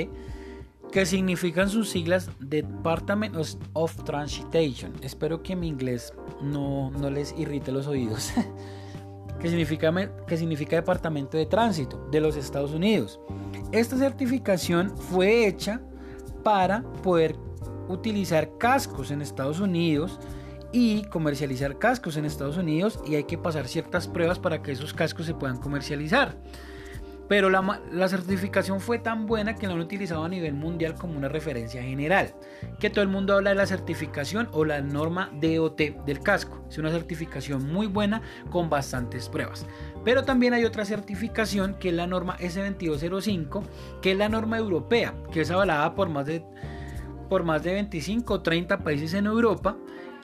que 0.92 1.06
significan 1.06 1.70
sus 1.70 1.90
siglas 1.90 2.30
Department 2.40 3.36
of 3.74 4.04
Transportation. 4.04 4.94
Espero 5.02 5.42
que 5.42 5.56
mi 5.56 5.68
inglés 5.68 6.14
no, 6.42 6.92
no 6.92 7.10
les 7.10 7.34
irrite 7.38 7.72
los 7.72 7.88
oídos. 7.88 8.34
que, 9.42 9.50
significa, 9.50 9.92
que 10.28 10.38
significa 10.38 10.76
Departamento 10.76 11.38
de 11.38 11.46
Tránsito 11.46 12.08
de 12.12 12.22
los 12.22 12.36
Estados 12.36 12.72
Unidos. 12.72 13.20
Esta 13.72 13.98
certificación 13.98 14.96
fue 14.96 15.48
hecha 15.48 15.82
para 16.44 16.84
poder 17.04 17.36
utilizar 17.88 18.58
cascos 18.58 19.12
en 19.12 19.22
Estados 19.22 19.60
Unidos 19.60 20.20
y 20.72 21.04
comercializar 21.06 21.78
cascos 21.78 22.18
en 22.18 22.26
Estados 22.26 22.58
Unidos 22.58 23.00
y 23.06 23.16
hay 23.16 23.24
que 23.24 23.38
pasar 23.38 23.68
ciertas 23.68 24.08
pruebas 24.08 24.40
para 24.40 24.62
que 24.62 24.72
esos 24.72 24.94
cascos 24.94 25.26
se 25.26 25.34
puedan 25.34 25.58
comercializar. 25.58 26.38
Pero 27.32 27.50
la, 27.50 28.10
certificación 28.10 28.82
fue 28.82 29.00
tan 29.00 29.26
buena 29.26 29.56
que 29.56 29.66
lo 29.66 29.72
han 29.72 29.80
utilizado 29.80 30.26
a 30.26 30.28
nivel 30.28 30.54
mundial 30.54 30.96
como 30.96 31.18
una 31.18 31.30
referencia 31.30 31.82
general. 31.82 32.34
Que 32.78 32.90
todo 32.90 33.04
el 33.04 33.08
mundo 33.08 33.34
habla 33.34 33.52
de 33.52 33.56
la 33.56 33.66
certificación 33.66 34.50
o 34.52 34.66
la 34.66 34.82
norma 34.82 35.32
DOT 35.42 35.80
del 36.06 36.20
casco. 36.20 36.62
Es 36.68 36.78
una 36.78 36.92
certificación 36.92 37.72
muy 37.72 37.88
buena 37.88 38.22
con 38.50 38.70
bastantes 38.70 39.30
pruebas. 39.30 39.66
Pero 40.04 40.26
también 40.26 40.54
hay 40.54 40.66
otra 40.66 40.84
certificación 40.84 41.76
que 41.76 41.88
es 41.88 41.96
la 41.96 42.06
norma 42.06 42.38
S2205, 42.38 43.64
que 44.02 44.12
es 44.12 44.18
la 44.18 44.28
norma 44.28 44.58
europea, 44.58 45.14
que 45.32 45.40
es 45.40 45.52
avalada 45.52 45.96
por 45.96 46.10
más 46.10 46.26
de, 46.26 46.44
por 47.30 47.46
más 47.46 47.64
de 47.64 47.72
25 47.76 48.34
o 48.34 48.42
30 48.42 48.80
países 48.80 49.14
en 49.14 49.28
Europa. 49.28 49.78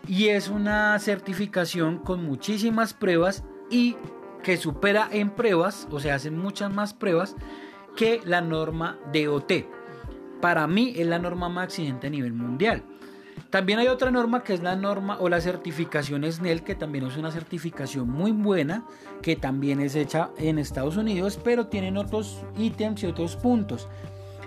Y 0.10 0.28
es 0.28 0.50
una 0.50 1.00
certificación 1.00 2.00
con 2.00 2.26
muchísimas 2.26 2.94
pruebas 2.94 3.46
y 3.70 3.96
que 4.44 4.58
supera 4.58 5.10
en 5.12 5.32
pruebas, 5.32 5.88
o 5.92 6.00
sea, 6.00 6.16
hacen 6.16 6.38
muchas 6.38 6.74
más 6.74 6.94
pruebas 6.94 7.36
que 7.96 8.22
la 8.24 8.42
norma 8.42 8.98
DOT. 9.14 9.52
Para 10.42 10.68
mí 10.68 10.94
es 10.96 11.08
la 11.08 11.20
norma 11.20 11.50
más 11.50 11.66
exigente 11.66 12.08
a 12.08 12.10
nivel 12.10 12.34
mundial. 12.34 12.84
También 13.50 13.80
hay 13.80 13.88
otra 13.88 14.12
norma 14.12 14.44
que 14.44 14.54
es 14.54 14.62
la 14.62 14.76
norma 14.76 15.18
o 15.20 15.30
la 15.30 15.40
certificación 15.40 16.30
SNEL, 16.30 16.64
que 16.64 16.76
también 16.76 17.06
es 17.06 17.18
una 17.18 17.32
certificación 17.32 18.10
muy 18.10 18.32
buena, 18.32 18.86
que 19.22 19.36
también 19.36 19.80
es 19.80 19.96
hecha 19.96 20.32
en 20.38 20.60
Estados 20.60 20.98
Unidos, 20.98 21.40
pero 21.44 21.68
tienen 21.68 21.98
otros 21.98 22.44
ítems 22.58 23.04
y 23.04 23.08
otros 23.08 23.36
puntos. 23.38 23.88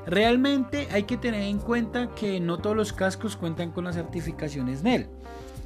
Realmente 0.07 0.88
hay 0.92 1.05
que 1.05 1.16
tener 1.16 1.42
en 1.42 1.59
cuenta 1.59 2.14
que 2.14 2.40
no 2.40 2.59
todos 2.59 2.76
los 2.76 2.92
cascos 2.92 3.37
cuentan 3.37 3.70
con 3.70 3.85
la 3.85 3.92
certificación 3.92 4.74
SNEL, 4.74 5.09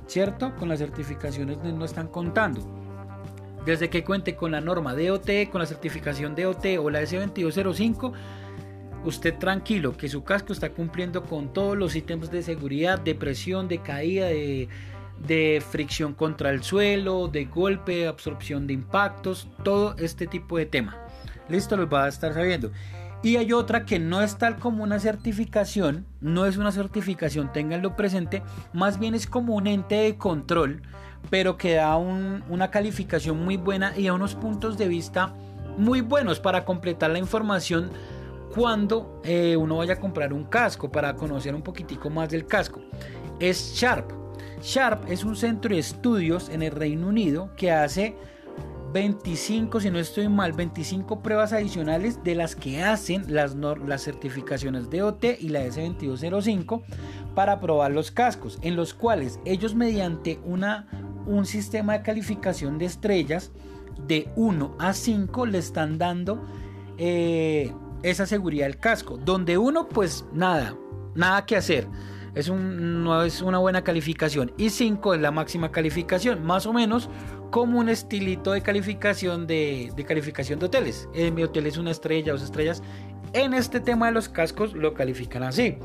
¿cierto? 0.07 0.55
Con 0.57 0.69
las 0.69 0.79
certificaciones 0.79 1.59
SNEL 1.59 1.79
no 1.79 1.85
están 1.85 2.09
contando. 2.09 2.84
Desde 3.65 3.89
que 3.89 4.05
cuente 4.05 4.37
con 4.37 4.53
la 4.53 4.61
norma 4.61 4.95
DOT, 4.95 5.49
con 5.51 5.61
la 5.61 5.67
certificación 5.67 6.35
DOT 6.35 6.67
o 6.79 6.91
la 6.91 7.03
S2205, 7.03 8.13
usted 9.05 9.39
tranquilo 9.39 9.97
que 9.97 10.09
su 10.09 10.23
casco 10.23 10.53
está 10.53 10.71
cumpliendo 10.71 11.23
con 11.23 11.53
todos 11.53 11.77
los 11.77 11.97
ítems 11.97 12.31
de 12.31 12.43
seguridad, 12.43 12.99
de 12.99 13.15
presión, 13.15 13.69
de 13.69 13.79
caída, 13.79 14.27
de, 14.27 15.63
fricción 15.71 16.13
contra 16.13 16.51
el 16.51 16.63
suelo, 16.63 17.29
de 17.29 17.47
golpe, 17.47 18.07
absorción 18.07 18.67
de 18.67 18.75
impactos, 18.75 19.49
todo 19.63 19.95
este 19.99 20.27
tipo 20.27 20.59
de 20.59 20.67
tema. 20.67 20.99
Listo, 21.49 21.77
los 21.77 21.93
va 21.93 22.05
a 22.05 22.09
estar 22.09 22.35
sabiendo. 22.35 22.71
Y 23.23 23.37
hay 23.37 23.55
otra 23.55 23.87
que 23.87 23.99
no 23.99 24.21
es 24.21 24.37
tal 24.37 24.57
como 24.59 24.83
una 24.83 25.01
certificación, 25.01 26.05
no 26.21 26.45
es 26.45 26.59
una 26.59 26.73
certificación, 26.73 27.51
ténganlo 27.55 27.97
presente, 27.97 28.43
más 28.75 28.99
bien 28.99 29.15
es 29.15 29.27
como 29.27 29.55
un 29.55 29.67
ente 29.67 29.95
de 29.95 30.19
control 30.19 30.83
pero 31.31 31.57
que 31.57 31.75
da 31.75 31.97
una 31.97 32.71
calificación 32.71 33.45
muy 33.45 33.57
buena 33.57 33.97
y 33.97 34.07
a 34.07 34.15
unos 34.15 34.35
puntos 34.35 34.79
de 34.79 34.89
vista 34.89 35.35
muy 35.77 36.01
buenos 36.01 36.41
para 36.41 36.65
completar 36.65 37.11
la 37.11 37.19
información 37.19 37.91
cuando 38.55 39.21
eh, 39.25 39.57
uno 39.57 39.79
vaya 39.79 39.95
a 39.95 40.01
comprar 40.01 40.33
un 40.33 40.45
casco 40.45 40.91
para 40.91 41.15
conocer 41.17 41.55
un 41.55 41.63
poquitico 41.63 42.09
más 42.09 42.31
del 42.31 42.47
casco. 42.47 42.81
Es 43.41 43.75
Sharp. 43.75 44.13
Sharp 44.63 45.11
es 45.11 45.25
un 45.25 45.35
centro 45.35 45.75
de 45.75 45.81
estudios 45.81 46.49
en 46.49 46.63
el 46.63 46.71
Reino 46.71 47.09
Unido 47.09 47.51
que 47.57 47.73
hace 47.73 48.17
25, 48.95 49.81
si 49.81 49.91
no 49.91 49.99
estoy 49.99 50.29
mal, 50.29 50.53
25 50.53 51.21
pruebas 51.21 51.53
adicionales 51.53 52.23
de 52.23 52.37
las 52.37 52.55
que 52.55 52.81
hacen 52.81 53.25
las, 53.29 53.57
las 53.57 54.03
certificaciones 54.03 54.89
DOT 54.89 55.25
y 55.41 55.49
la 55.49 55.67
S2205 55.67 56.83
para 57.35 57.61
probar 57.61 57.93
los 57.93 58.11
cascos, 58.11 58.59
en 58.63 58.77
los 58.77 58.95
cuales 58.95 59.41
ellos 59.45 59.75
mediante 59.75 60.41
una, 60.45 60.87
un 61.27 61.47
sistema 61.47 61.95
de 61.95 62.03
calificación 62.03 62.79
de 62.79 62.87
estrellas 62.87 63.53
de 64.07 64.29
1 64.37 64.77
a 64.79 64.93
5 64.93 65.47
le 65.47 65.59
están 65.59 65.99
dando 65.99 66.45
eh, 66.99 67.73
esa 68.03 68.27
seguridad 68.27 68.67
del 68.67 68.79
casco. 68.79 69.19
Donde 69.19 69.59
uno, 69.59 69.89
pues 69.89 70.25
nada, 70.33 70.77
nada 71.15 71.47
que 71.47 71.57
hacer. 71.57 71.87
Es 72.35 72.49
un, 72.49 73.05
no 73.05 73.23
es 73.23 73.43
una 73.43 73.59
buena 73.59 73.83
calificación. 73.83 74.53
Y 74.57 74.71
5 74.71 75.15
es 75.15 75.21
la 75.21 75.31
máxima 75.31 75.71
calificación. 75.71 76.45
Más 76.45 76.67
o 76.67 76.73
menos 76.73 77.09
como 77.51 77.79
un 77.79 77.89
estilito 77.89 78.53
de 78.53 78.63
calificación 78.63 79.47
de, 79.47 79.93
de 79.95 80.05
calificación 80.05 80.59
de 80.59 80.67
hoteles. 80.67 81.09
En 81.15 81.35
mi 81.35 81.45
hotel 81.45 81.67
es 81.67 81.77
una 81.77 81.93
estrella, 81.93 82.33
dos 82.33 82.43
estrellas. 82.43 82.83
En 83.33 83.55
este 83.55 83.81
tema 83.81 84.07
de 84.07 84.13
los 84.13 84.29
cascos 84.29 84.75
lo 84.75 84.95
califican 84.95 85.45
así. 85.45 85.79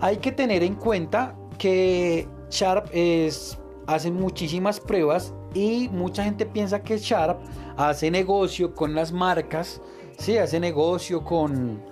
Hay 0.00 0.18
que 0.18 0.32
tener 0.32 0.62
en 0.62 0.74
cuenta 0.74 1.36
que 1.58 2.28
Sharp 2.50 2.88
es 2.92 3.58
hacen 3.86 4.14
muchísimas 4.14 4.80
pruebas 4.80 5.32
y 5.54 5.88
mucha 5.88 6.22
gente 6.22 6.44
piensa 6.46 6.82
que 6.82 6.98
Sharp 6.98 7.40
hace 7.76 8.10
negocio 8.10 8.74
con 8.74 8.94
las 8.94 9.12
marcas, 9.12 9.80
sí, 10.18 10.36
hace 10.36 10.60
negocio 10.60 11.24
con, 11.24 11.82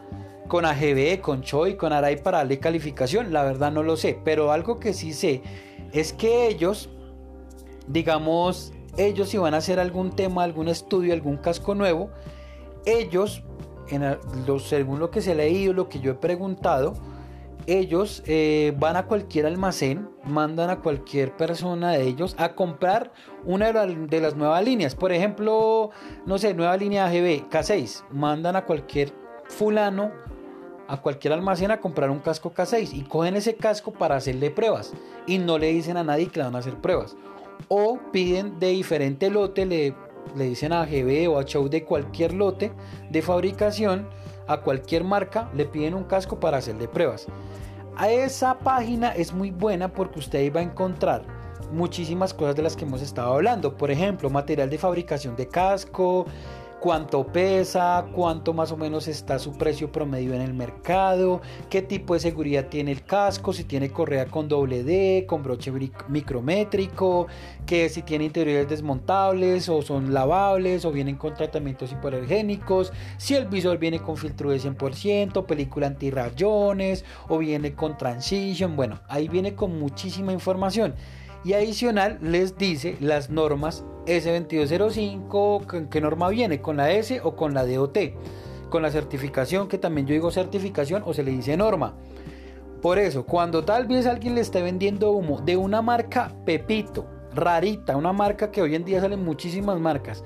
con 0.46 0.64
AGB, 0.66 1.20
con 1.20 1.42
Choi, 1.42 1.76
con 1.76 1.92
Arai 1.92 2.22
para 2.22 2.38
darle 2.38 2.60
calificación. 2.60 3.32
La 3.32 3.42
verdad 3.42 3.72
no 3.72 3.82
lo 3.82 3.96
sé, 3.96 4.18
pero 4.24 4.52
algo 4.52 4.78
que 4.78 4.92
sí 4.92 5.12
sé 5.12 5.42
es 5.92 6.12
que 6.12 6.48
ellos, 6.48 6.90
digamos, 7.88 8.72
ellos 8.98 9.30
si 9.30 9.38
van 9.38 9.54
a 9.54 9.58
hacer 9.58 9.80
algún 9.80 10.10
tema, 10.10 10.44
algún 10.44 10.68
estudio, 10.68 11.12
algún 11.12 11.38
casco 11.38 11.74
nuevo, 11.74 12.10
ellos, 12.84 13.42
según 14.64 14.98
lo 14.98 15.10
que 15.10 15.22
se 15.22 15.32
ha 15.32 15.34
leído, 15.34 15.72
lo 15.72 15.88
que 15.88 15.98
yo 15.98 16.12
he 16.12 16.14
preguntado, 16.14 16.94
ellos 17.66 18.22
eh, 18.26 18.74
van 18.78 18.96
a 18.96 19.06
cualquier 19.06 19.46
almacén, 19.46 20.08
mandan 20.24 20.70
a 20.70 20.80
cualquier 20.80 21.36
persona 21.36 21.92
de 21.92 22.04
ellos 22.04 22.34
a 22.38 22.54
comprar 22.54 23.12
una 23.44 23.72
de, 23.72 24.20
las 24.20 24.36
nuevas 24.36 24.64
líneas. 24.64 24.94
Por 24.94 25.12
ejemplo, 25.12 25.90
no 26.26 26.38
sé, 26.38 26.54
nueva 26.54 26.76
línea 26.76 27.06
AGB, 27.06 27.48
K6. 27.50 28.04
Mandan 28.10 28.56
a 28.56 28.64
cualquier 28.64 29.12
fulano, 29.48 30.12
a 30.88 31.00
cualquier 31.00 31.32
almacén 31.32 31.70
a 31.70 31.80
comprar 31.80 32.10
un 32.10 32.20
casco 32.20 32.52
K6 32.54 32.94
y 32.94 33.02
cogen 33.02 33.36
ese 33.36 33.56
casco 33.56 33.92
para 33.92 34.16
hacerle 34.16 34.50
pruebas. 34.50 34.92
Y 35.26 35.38
no 35.38 35.58
le 35.58 35.72
dicen 35.72 35.96
a 35.96 36.04
nadie 36.04 36.28
que 36.28 36.38
le 36.38 36.44
van 36.44 36.56
a 36.56 36.60
hacer 36.60 36.76
pruebas. 36.76 37.16
O 37.68 37.98
piden 38.12 38.60
de 38.60 38.68
diferente 38.68 39.30
lote, 39.30 39.66
le, 39.66 39.94
le 40.36 40.44
dicen 40.44 40.72
a 40.72 40.82
AGB 40.82 41.28
o 41.28 41.38
a 41.38 41.44
Show 41.44 41.68
de 41.68 41.84
cualquier 41.84 42.32
lote 42.32 42.72
de 43.10 43.22
fabricación 43.22 44.08
a 44.46 44.60
cualquier 44.60 45.04
marca 45.04 45.50
le 45.54 45.66
piden 45.66 45.94
un 45.94 46.04
casco 46.04 46.38
para 46.38 46.58
hacerle 46.58 46.88
pruebas. 46.88 47.26
A 47.96 48.10
esa 48.10 48.58
página 48.58 49.14
es 49.14 49.32
muy 49.32 49.50
buena 49.50 49.92
porque 49.92 50.18
usted 50.18 50.38
ahí 50.40 50.50
va 50.50 50.60
a 50.60 50.64
encontrar 50.64 51.22
muchísimas 51.72 52.34
cosas 52.34 52.54
de 52.54 52.62
las 52.62 52.76
que 52.76 52.84
hemos 52.84 53.02
estado 53.02 53.32
hablando. 53.34 53.76
Por 53.76 53.90
ejemplo, 53.90 54.30
material 54.30 54.70
de 54.70 54.78
fabricación 54.78 55.36
de 55.36 55.48
casco, 55.48 56.26
cuánto 56.80 57.26
pesa, 57.26 58.06
cuánto 58.12 58.52
más 58.52 58.72
o 58.72 58.76
menos 58.76 59.08
está 59.08 59.38
su 59.38 59.52
precio 59.52 59.90
promedio 59.90 60.34
en 60.34 60.42
el 60.42 60.54
mercado, 60.54 61.40
qué 61.70 61.82
tipo 61.82 62.14
de 62.14 62.20
seguridad 62.20 62.66
tiene 62.66 62.92
el 62.92 63.02
casco, 63.02 63.52
si 63.52 63.64
tiene 63.64 63.90
correa 63.90 64.26
con 64.26 64.48
doble 64.48 64.84
D, 64.84 65.24
con 65.26 65.42
broche 65.42 65.72
micrométrico, 66.08 67.26
que 67.64 67.88
si 67.88 68.02
tiene 68.02 68.24
interiores 68.24 68.68
desmontables 68.68 69.68
o 69.68 69.82
son 69.82 70.12
lavables 70.12 70.84
o 70.84 70.92
vienen 70.92 71.16
con 71.16 71.34
tratamientos 71.34 71.92
hipoalergénicos, 71.92 72.92
si 73.16 73.34
el 73.34 73.46
visor 73.46 73.78
viene 73.78 74.00
con 74.00 74.16
filtro 74.16 74.50
de 74.50 74.60
100%, 74.60 75.46
película 75.46 75.86
antirrayones 75.86 77.04
o 77.28 77.38
viene 77.38 77.74
con 77.74 77.96
transition, 77.96 78.76
bueno, 78.76 79.00
ahí 79.08 79.28
viene 79.28 79.54
con 79.54 79.78
muchísima 79.78 80.32
información 80.32 80.94
y 81.46 81.54
adicional 81.54 82.18
les 82.20 82.58
dice 82.58 82.96
las 82.98 83.30
normas 83.30 83.84
S2205, 84.06 85.88
¿qué 85.88 86.00
norma 86.00 86.28
viene? 86.28 86.60
¿Con 86.60 86.76
la 86.76 86.90
S 86.90 87.20
o 87.22 87.36
con 87.36 87.54
la 87.54 87.64
DOT? 87.64 87.98
con 88.68 88.82
la 88.82 88.90
certificación, 88.90 89.68
que 89.68 89.78
también 89.78 90.08
yo 90.08 90.12
digo 90.12 90.32
certificación 90.32 91.04
o 91.06 91.14
se 91.14 91.22
le 91.22 91.30
dice 91.30 91.56
norma. 91.56 91.94
Por 92.82 92.98
eso, 92.98 93.24
cuando 93.24 93.64
tal 93.64 93.86
vez 93.86 94.06
alguien 94.06 94.34
le 94.34 94.40
esté 94.40 94.60
vendiendo 94.60 95.12
humo 95.12 95.40
de 95.40 95.56
una 95.56 95.82
marca 95.82 96.32
Pepito, 96.44 97.06
rarita, 97.32 97.96
una 97.96 98.12
marca 98.12 98.50
que 98.50 98.60
hoy 98.60 98.74
en 98.74 98.84
día 98.84 99.00
salen 99.00 99.24
muchísimas 99.24 99.78
marcas, 99.78 100.24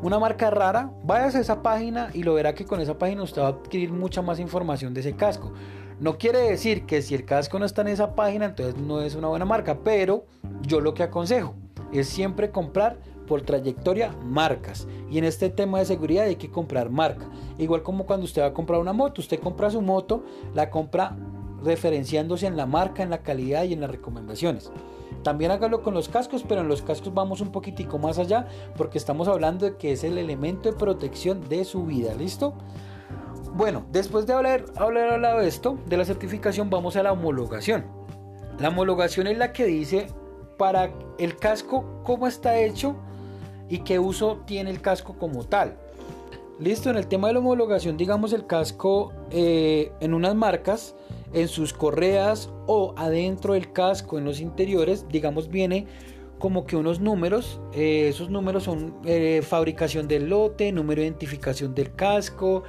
una 0.00 0.20
marca 0.20 0.48
rara, 0.48 0.92
váyase 1.02 1.38
a 1.38 1.40
esa 1.40 1.60
página 1.60 2.10
y 2.14 2.22
lo 2.22 2.34
verá 2.34 2.54
que 2.54 2.64
con 2.64 2.80
esa 2.80 2.96
página 2.96 3.24
usted 3.24 3.42
va 3.42 3.46
a 3.46 3.50
adquirir 3.50 3.92
mucha 3.92 4.22
más 4.22 4.38
información 4.38 4.94
de 4.94 5.00
ese 5.00 5.14
casco. 5.14 5.52
No 6.02 6.18
quiere 6.18 6.40
decir 6.40 6.84
que 6.84 7.00
si 7.00 7.14
el 7.14 7.24
casco 7.24 7.60
no 7.60 7.64
está 7.64 7.82
en 7.82 7.86
esa 7.86 8.16
página, 8.16 8.46
entonces 8.46 8.76
no 8.76 9.02
es 9.02 9.14
una 9.14 9.28
buena 9.28 9.44
marca, 9.44 9.78
pero 9.84 10.26
yo 10.62 10.80
lo 10.80 10.94
que 10.94 11.04
aconsejo 11.04 11.54
es 11.92 12.08
siempre 12.08 12.50
comprar 12.50 12.98
por 13.28 13.42
trayectoria 13.42 14.12
marcas. 14.24 14.88
Y 15.12 15.18
en 15.18 15.24
este 15.24 15.48
tema 15.48 15.78
de 15.78 15.84
seguridad 15.84 16.24
hay 16.24 16.34
que 16.34 16.50
comprar 16.50 16.90
marca. 16.90 17.30
Igual 17.56 17.84
como 17.84 18.04
cuando 18.04 18.24
usted 18.24 18.42
va 18.42 18.46
a 18.46 18.52
comprar 18.52 18.80
una 18.80 18.92
moto, 18.92 19.20
usted 19.20 19.38
compra 19.38 19.70
su 19.70 19.80
moto, 19.80 20.24
la 20.56 20.70
compra 20.70 21.16
referenciándose 21.62 22.48
en 22.48 22.56
la 22.56 22.66
marca, 22.66 23.04
en 23.04 23.10
la 23.10 23.22
calidad 23.22 23.62
y 23.62 23.72
en 23.72 23.80
las 23.82 23.90
recomendaciones. 23.92 24.72
También 25.22 25.52
hágalo 25.52 25.82
con 25.82 25.94
los 25.94 26.08
cascos, 26.08 26.44
pero 26.48 26.62
en 26.62 26.68
los 26.68 26.82
cascos 26.82 27.14
vamos 27.14 27.40
un 27.40 27.52
poquitico 27.52 28.00
más 28.00 28.18
allá 28.18 28.48
porque 28.76 28.98
estamos 28.98 29.28
hablando 29.28 29.66
de 29.66 29.76
que 29.76 29.92
es 29.92 30.02
el 30.02 30.18
elemento 30.18 30.68
de 30.68 30.76
protección 30.76 31.48
de 31.48 31.64
su 31.64 31.84
vida, 31.84 32.12
¿listo? 32.16 32.54
Bueno, 33.54 33.84
después 33.92 34.26
de 34.26 34.32
haber, 34.32 34.64
haber 34.76 35.10
hablado 35.10 35.40
de 35.40 35.48
esto, 35.48 35.78
de 35.86 35.96
la 35.96 36.04
certificación, 36.04 36.70
vamos 36.70 36.96
a 36.96 37.02
la 37.02 37.12
homologación. 37.12 37.84
La 38.58 38.68
homologación 38.68 39.26
es 39.26 39.36
la 39.36 39.52
que 39.52 39.66
dice 39.66 40.06
para 40.56 40.90
el 41.18 41.36
casco 41.36 42.02
cómo 42.04 42.26
está 42.26 42.58
hecho 42.58 42.96
y 43.68 43.78
qué 43.78 43.98
uso 43.98 44.42
tiene 44.46 44.70
el 44.70 44.80
casco 44.80 45.16
como 45.18 45.44
tal. 45.44 45.76
Listo, 46.58 46.90
en 46.90 46.96
el 46.96 47.08
tema 47.08 47.28
de 47.28 47.34
la 47.34 47.40
homologación, 47.40 47.96
digamos 47.96 48.32
el 48.32 48.46
casco 48.46 49.12
eh, 49.30 49.92
en 50.00 50.14
unas 50.14 50.34
marcas 50.34 50.94
en 51.32 51.48
sus 51.48 51.72
correas 51.72 52.50
o 52.66 52.94
adentro 52.96 53.54
del 53.54 53.72
casco, 53.72 54.18
en 54.18 54.24
los 54.24 54.40
interiores, 54.40 55.06
digamos, 55.08 55.48
viene 55.48 55.86
como 56.38 56.66
que 56.66 56.76
unos 56.76 57.00
números. 57.00 57.60
Eh, 57.72 58.08
esos 58.08 58.30
números 58.30 58.64
son 58.64 58.96
eh, 59.04 59.42
fabricación 59.42 60.08
del 60.08 60.28
lote, 60.28 60.72
número 60.72 61.00
de 61.00 61.08
identificación 61.08 61.74
del 61.74 61.94
casco, 61.94 62.64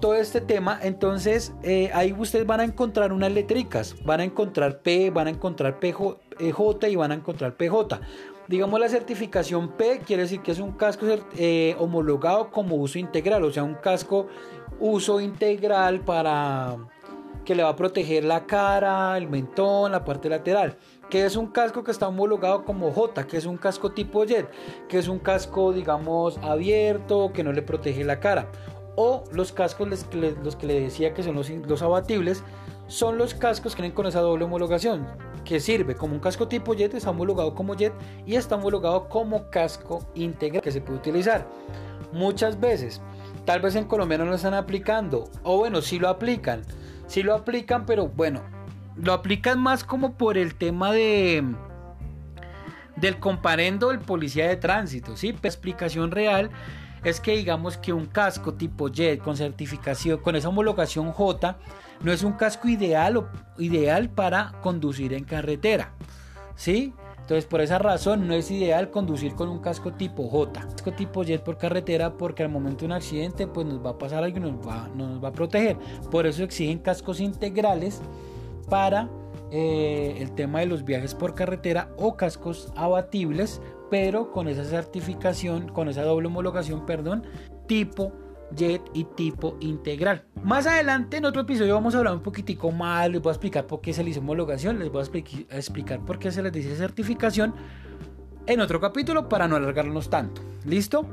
todo 0.00 0.14
este 0.14 0.40
tema. 0.40 0.78
Entonces, 0.82 1.52
eh, 1.62 1.90
ahí 1.94 2.12
ustedes 2.12 2.46
van 2.46 2.60
a 2.60 2.64
encontrar 2.64 3.12
unas 3.12 3.32
letricas. 3.32 3.94
Van 4.04 4.20
a 4.20 4.24
encontrar 4.24 4.80
P, 4.80 5.10
van 5.10 5.26
a 5.26 5.30
encontrar 5.30 5.78
PJ 5.78 6.88
y 6.88 6.96
van 6.96 7.12
a 7.12 7.14
encontrar 7.14 7.56
PJ. 7.56 8.00
Digamos 8.46 8.78
la 8.78 8.90
certificación 8.90 9.70
P 9.70 10.00
quiere 10.06 10.24
decir 10.24 10.40
que 10.40 10.52
es 10.52 10.58
un 10.58 10.72
casco 10.72 11.06
homologado 11.78 12.50
como 12.50 12.76
uso 12.76 12.98
integral, 12.98 13.42
o 13.42 13.50
sea, 13.50 13.62
un 13.62 13.76
casco 13.76 14.26
uso 14.80 15.20
integral 15.20 16.00
para 16.00 16.76
que 17.44 17.54
le 17.54 17.62
va 17.62 17.70
a 17.70 17.76
proteger 17.76 18.24
la 18.24 18.46
cara, 18.46 19.16
el 19.16 19.28
mentón, 19.28 19.92
la 19.92 20.04
parte 20.04 20.28
lateral. 20.28 20.76
Que 21.10 21.26
es 21.26 21.36
un 21.36 21.48
casco 21.48 21.84
que 21.84 21.90
está 21.90 22.08
homologado 22.08 22.64
como 22.64 22.90
J, 22.90 23.26
que 23.26 23.36
es 23.36 23.44
un 23.44 23.58
casco 23.58 23.92
tipo 23.92 24.24
jet, 24.24 24.48
que 24.88 24.98
es 24.98 25.08
un 25.08 25.18
casco, 25.18 25.72
digamos, 25.72 26.38
abierto, 26.38 27.32
que 27.32 27.44
no 27.44 27.52
le 27.52 27.62
protege 27.62 28.04
la 28.04 28.20
cara. 28.20 28.50
O 28.96 29.24
los 29.32 29.52
cascos, 29.52 29.88
los 29.88 30.56
que 30.56 30.66
le 30.66 30.80
decía 30.80 31.14
que 31.14 31.22
son 31.22 31.34
los, 31.34 31.82
abatibles, 31.82 32.44
son 32.86 33.18
los 33.18 33.34
cascos 33.34 33.74
que 33.74 33.82
vienen 33.82 33.94
con 33.94 34.06
esa 34.06 34.20
doble 34.20 34.44
homologación, 34.44 35.06
que 35.44 35.58
sirve 35.58 35.94
como 35.96 36.14
un 36.14 36.20
casco 36.20 36.46
tipo 36.46 36.74
jet, 36.74 36.94
está 36.94 37.10
homologado 37.10 37.54
como 37.54 37.74
jet 37.74 37.92
y 38.26 38.36
está 38.36 38.54
homologado 38.54 39.08
como 39.08 39.50
casco 39.50 40.06
integral 40.14 40.62
que 40.62 40.70
se 40.70 40.80
puede 40.80 40.98
utilizar. 40.98 41.46
Muchas 42.12 42.60
veces, 42.60 43.00
tal 43.44 43.60
vez 43.60 43.74
en 43.74 43.84
Colombia 43.84 44.18
no 44.18 44.26
lo 44.26 44.34
están 44.36 44.54
aplicando, 44.54 45.24
o 45.42 45.58
bueno, 45.58 45.82
si 45.82 45.98
lo 45.98 46.08
aplican 46.08 46.62
sí 47.06 47.22
lo 47.22 47.34
aplican, 47.34 47.86
pero 47.86 48.08
bueno, 48.08 48.42
lo 48.96 49.12
aplican 49.12 49.60
más 49.60 49.84
como 49.84 50.14
por 50.14 50.38
el 50.38 50.54
tema 50.54 50.92
de 50.92 51.44
del 52.96 53.18
comparendo 53.18 53.88
del 53.88 53.98
policía 53.98 54.48
de 54.48 54.56
tránsito, 54.56 55.16
¿sí? 55.16 55.32
La 55.32 55.48
explicación 55.48 56.12
real 56.12 56.50
es 57.04 57.20
que 57.20 57.36
digamos 57.36 57.76
que 57.76 57.92
un 57.92 58.06
casco 58.06 58.54
tipo 58.54 58.88
JET 58.88 59.20
con 59.20 59.36
certificación, 59.36 60.18
con 60.18 60.36
esa 60.36 60.48
homologación 60.48 61.12
J, 61.12 61.58
no 62.02 62.12
es 62.12 62.22
un 62.22 62.32
casco 62.32 62.68
ideal 62.68 63.16
o 63.18 63.28
ideal 63.58 64.08
para 64.10 64.52
conducir 64.62 65.12
en 65.12 65.24
carretera, 65.24 65.92
¿sí? 66.56 66.92
Entonces, 67.20 67.46
por 67.46 67.62
esa 67.62 67.78
razón 67.78 68.28
no 68.28 68.34
es 68.34 68.50
ideal 68.50 68.90
conducir 68.90 69.34
con 69.34 69.48
un 69.48 69.60
casco 69.60 69.94
tipo 69.94 70.28
J, 70.28 70.60
casco 70.60 70.92
tipo 70.92 71.22
jet 71.22 71.42
por 71.42 71.56
carretera, 71.56 72.18
porque 72.18 72.42
al 72.42 72.50
momento 72.50 72.80
de 72.80 72.86
un 72.86 72.92
accidente, 72.92 73.46
pues 73.46 73.66
nos 73.66 73.84
va 73.84 73.90
a 73.90 73.98
pasar 73.98 74.22
algo 74.24 74.36
y 74.36 74.40
nos 74.40 74.56
va, 74.56 74.90
nos 74.94 75.24
va 75.24 75.28
a 75.28 75.32
proteger. 75.32 75.78
Por 76.10 76.26
eso 76.26 76.42
exigen 76.42 76.80
cascos 76.80 77.20
integrales 77.20 78.02
para 78.68 79.08
eh, 79.50 80.16
el 80.18 80.32
tema 80.32 80.60
de 80.60 80.66
los 80.66 80.84
viajes 80.84 81.14
por 81.14 81.34
carretera 81.34 81.88
o 81.96 82.14
cascos 82.16 82.72
abatibles, 82.76 83.62
pero 83.90 84.32
con 84.32 84.48
esa 84.48 84.64
certificación, 84.64 85.68
con 85.68 85.88
esa 85.88 86.02
doble 86.02 86.28
homologación, 86.28 86.86
perdón, 86.86 87.24
tipo 87.66 88.12
jet 88.54 88.82
y 88.92 89.04
tipo 89.04 89.56
integral. 89.60 90.24
Más 90.42 90.66
adelante 90.66 91.16
en 91.16 91.24
otro 91.24 91.42
episodio 91.42 91.74
vamos 91.74 91.94
a 91.94 91.98
hablar 91.98 92.14
un 92.14 92.22
poquitico 92.22 92.70
más, 92.70 93.10
les 93.10 93.20
voy 93.20 93.30
a 93.30 93.32
explicar 93.32 93.66
por 93.66 93.80
qué 93.80 93.92
se 93.92 94.04
le 94.04 94.10
hizo 94.10 94.20
homologación, 94.20 94.78
les 94.78 94.90
voy 94.90 95.02
a, 95.02 95.56
explicar 95.56 96.00
por 96.00 96.18
qué 96.18 96.30
se 96.30 96.42
les 96.42 96.52
dice 96.52 96.76
certificación 96.76 97.54
en 98.46 98.60
otro 98.60 98.80
capítulo 98.80 99.28
para 99.28 99.48
no 99.48 99.56
alargarnos 99.56 100.10
tanto. 100.10 100.42
¿Listo? 100.64 101.06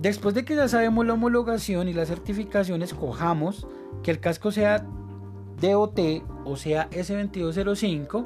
Después 0.00 0.34
de 0.34 0.44
que 0.44 0.54
ya 0.54 0.68
sabemos 0.68 1.06
la 1.06 1.14
homologación 1.14 1.88
y 1.88 1.92
la 1.92 2.06
certificación, 2.06 2.82
escojamos 2.82 3.66
que 4.02 4.10
el 4.10 4.20
casco 4.20 4.52
sea 4.52 4.86
DOT 5.60 5.98
o 6.44 6.56
sea 6.56 6.88
S2205. 6.90 8.24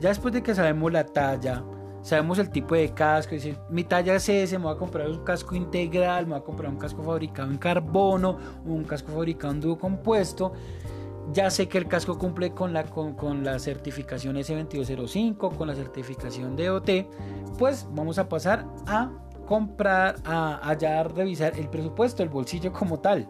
Ya 0.00 0.10
después 0.10 0.34
de 0.34 0.42
que 0.42 0.54
sabemos 0.54 0.92
la 0.92 1.06
talla, 1.06 1.64
sabemos 2.04 2.38
el 2.38 2.50
tipo 2.50 2.74
de 2.74 2.90
casco, 2.90 3.34
dice, 3.34 3.56
mi 3.70 3.82
talla 3.82 4.14
es 4.14 4.28
ese, 4.28 4.58
me 4.58 4.64
voy 4.64 4.74
a 4.74 4.78
comprar 4.78 5.08
un 5.08 5.24
casco 5.24 5.54
integral, 5.54 6.26
me 6.26 6.32
voy 6.32 6.40
a 6.40 6.44
comprar 6.44 6.70
un 6.70 6.76
casco 6.76 7.02
fabricado 7.02 7.50
en 7.50 7.56
carbono, 7.56 8.38
un 8.66 8.84
casco 8.84 9.10
fabricado 9.10 9.54
en 9.54 9.60
dúo 9.60 9.78
compuesto. 9.78 10.52
Ya 11.32 11.48
sé 11.48 11.66
que 11.66 11.78
el 11.78 11.88
casco 11.88 12.18
cumple 12.18 12.52
con 12.52 12.74
la, 12.74 12.84
con, 12.84 13.42
la 13.42 13.58
certificación 13.58 14.36
S2205, 14.36 15.56
con 15.56 15.66
la 15.66 15.74
certificación 15.74 16.56
DOT, 16.56 16.90
pues 17.58 17.88
vamos 17.92 18.18
a 18.18 18.28
pasar 18.28 18.66
a 18.86 19.10
comprar, 19.46 20.16
a, 20.26 20.68
allá 20.68 21.00
a 21.00 21.04
revisar 21.04 21.58
el 21.58 21.70
presupuesto, 21.70 22.22
el 22.22 22.28
bolsillo 22.28 22.70
como 22.70 23.00
tal. 23.00 23.26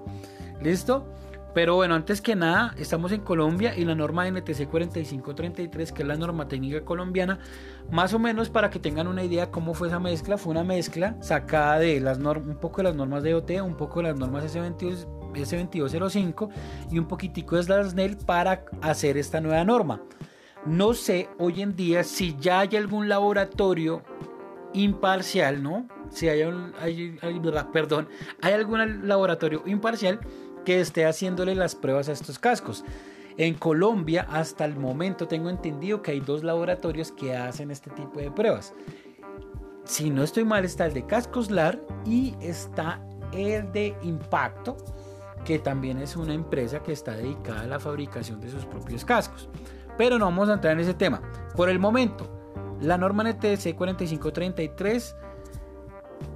¿Listo? 0.61 1.07
Pero 1.55 1.77
bueno, 1.77 1.95
antes 1.95 2.21
que 2.21 2.35
nada, 2.35 2.75
estamos 2.79 3.12
en 3.12 3.21
Colombia 3.21 3.77
y 3.77 3.85
la 3.85 3.95
norma 3.95 4.29
NTC 4.29 4.69
4533, 4.69 5.93
que 5.93 6.03
es 6.03 6.09
la 6.09 6.17
norma 6.17 6.49
técnica 6.49 6.85
colombiana, 6.85 7.38
más 7.93 8.12
o 8.12 8.19
menos 8.19 8.51
para 8.51 8.71
que 8.71 8.81
tengan 8.81 9.07
una 9.07 9.23
idea 9.23 9.53
cómo 9.53 9.73
fue 9.73 9.87
esa 9.87 10.01
mezcla, 10.01 10.37
fue 10.37 10.51
una 10.51 10.64
mezcla 10.64 11.17
sacada 11.23 11.79
de 11.79 12.01
las 12.01 12.19
un 12.19 12.59
poco 12.61 12.79
de 12.79 12.85
las 12.85 12.97
normas 12.97 13.23
de 13.23 13.35
OT, 13.37 13.53
un 13.62 13.77
poco 13.77 14.01
de 14.01 14.09
las 14.09 14.19
normas 14.19 14.53
S22, 14.53 15.07
S2205 15.33 16.51
y 16.90 16.99
un 16.99 17.07
poquitico 17.07 17.55
de 17.57 17.69
las 17.69 17.90
SNEL 17.93 18.17
para 18.17 18.64
hacer 18.83 19.17
esta 19.17 19.40
nueva 19.40 19.64
norma. 19.64 20.03
No 20.67 20.93
sé 20.93 21.29
hoy 21.38 21.62
en 21.62 21.77
día 21.77 22.03
si 22.03 22.37
ya 22.40 22.61
hay 22.61 22.75
algún 22.77 23.09
laboratorio 23.09 24.03
imparcial, 24.73 25.62
¿no? 25.62 25.87
Si 26.11 26.29
hay, 26.29 26.43
hay, 26.81 27.17
hay 27.23 27.40
perdón, 27.73 28.09
hay 28.43 28.55
algún 28.55 29.07
laboratorio 29.07 29.62
imparcial 29.67 30.19
que 30.64 30.81
esté 30.81 31.07
haciéndole 31.07 31.55
las 31.55 31.74
pruebas 31.74 32.09
a 32.09 32.12
estos 32.12 32.38
cascos. 32.38 32.85
En 33.37 33.55
Colombia, 33.55 34.27
hasta 34.31 34.64
el 34.64 34.77
momento, 34.77 35.27
tengo 35.27 35.50
entendido 35.50 36.03
que 36.03 36.12
hay 36.12 36.20
dos 36.20 36.44
laboratorios 36.44 37.11
que 37.11 37.37
hacen 37.37 37.70
este 37.70 37.90
tipo 37.90 38.20
de 38.20 38.31
pruebas. 38.31 38.74
Si 39.85 40.11
no 40.11 40.22
estoy 40.22 40.44
mal, 40.44 40.64
está 40.64 40.87
el 40.87 40.94
de 40.94 41.05
Cascoslar 41.05 41.81
y 42.07 42.35
está 42.40 43.00
el 43.33 43.70
de 43.72 43.96
Impacto, 44.03 44.77
que 45.44 45.59
también 45.59 45.98
es 45.98 46.16
una 46.16 46.33
empresa 46.33 46.83
que 46.83 46.92
está 46.92 47.12
dedicada 47.12 47.62
a 47.62 47.66
la 47.66 47.81
fabricación 47.81 48.40
de 48.40 48.50
sus 48.50 48.64
propios 48.64 49.05
cascos. 49.05 49.48
Pero 49.98 50.18
no 50.18 50.24
vamos 50.27 50.48
a 50.48 50.55
entrar 50.55 50.72
en 50.72 50.81
ese 50.81 50.94
tema. 50.94 51.20
Por 51.57 51.68
el 51.68 51.79
momento, 51.79 52.31
la 52.81 52.96
norma 52.96 53.24
NTC 53.24 53.74
4533 53.77 55.16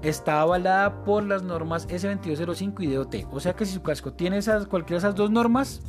está 0.02 0.40
avalada 0.40 1.04
por 1.04 1.24
las 1.24 1.42
normas 1.42 1.88
S2205 1.88 2.82
y 2.82 2.86
DOT. 2.86 3.14
O 3.32 3.40
sea 3.40 3.54
que 3.54 3.64
si 3.64 3.74
su 3.74 3.82
casco 3.82 4.12
tiene 4.12 4.38
esas, 4.38 4.66
cualquiera 4.66 5.00
de 5.00 5.08
esas 5.08 5.16
dos 5.16 5.30
normas, 5.30 5.80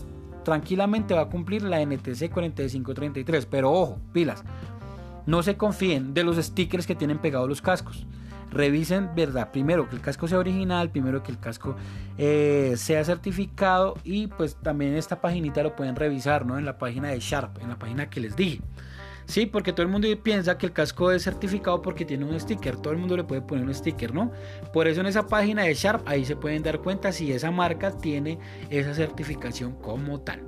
tranquilamente 0.44 1.14
va 1.14 1.22
a 1.22 1.30
cumplir 1.30 1.64
la 1.64 1.82
NTC 1.82 2.32
4533. 2.32 3.46
Pero 3.46 3.72
ojo, 3.72 4.00
pilas, 4.14 4.44
no 5.26 5.44
se 5.44 5.58
confíen 5.58 6.14
de 6.14 6.24
los 6.24 6.38
stickers 6.38 6.88
que 6.88 6.96
tienen 6.96 7.20
pegados 7.20 7.48
los 7.48 7.62
cascos. 7.62 8.06
Revisen, 8.52 9.12
¿verdad? 9.16 9.52
Primero 9.52 9.88
que 9.88 9.96
el 9.96 10.02
casco 10.02 10.28
sea 10.28 10.40
original, 10.40 10.90
primero 10.90 11.22
que 11.22 11.32
el 11.32 11.40
casco 11.40 11.76
eh, 12.18 12.74
sea 12.78 13.04
certificado 13.04 13.96
y 14.04 14.26
pues 14.26 14.56
también 14.56 14.96
esta 14.96 15.22
paginita 15.22 15.62
lo 15.62 15.76
pueden 15.76 15.96
revisar, 15.96 16.48
¿no? 16.48 16.58
En 16.58 16.66
la 16.66 16.80
página 16.80 17.10
de 17.10 17.20
Sharp, 17.20 17.62
en 17.62 17.70
la 17.70 17.78
página 17.78 18.10
que 18.10 18.22
les 18.22 18.36
dije. 18.36 18.62
Sí, 19.30 19.46
porque 19.46 19.74
todo 19.74 19.84
el 19.84 19.92
mundo 19.92 20.08
piensa 20.24 20.58
que 20.58 20.66
el 20.66 20.74
casco 20.74 21.12
es 21.12 21.22
certificado 21.22 21.84
porque 21.84 22.04
tiene 22.04 22.26
un 22.26 22.40
sticker. 22.40 22.78
Todo 22.78 22.94
el 22.94 23.00
mundo 23.00 23.16
le 23.16 23.24
puede 23.24 23.44
poner 23.44 23.64
un 23.64 23.72
sticker, 23.72 24.12
¿no? 24.12 24.32
Por 24.74 24.88
eso 24.88 25.02
en 25.02 25.06
esa 25.06 25.28
página 25.28 25.62
de 25.62 25.74
Sharp 25.76 26.02
ahí 26.08 26.26
se 26.26 26.36
pueden 26.36 26.64
dar 26.64 26.80
cuenta 26.80 27.12
si 27.12 27.32
esa 27.32 27.52
marca 27.52 27.92
tiene 27.92 28.40
esa 28.72 28.96
certificación 28.96 29.74
como 29.74 30.20
tal. 30.22 30.42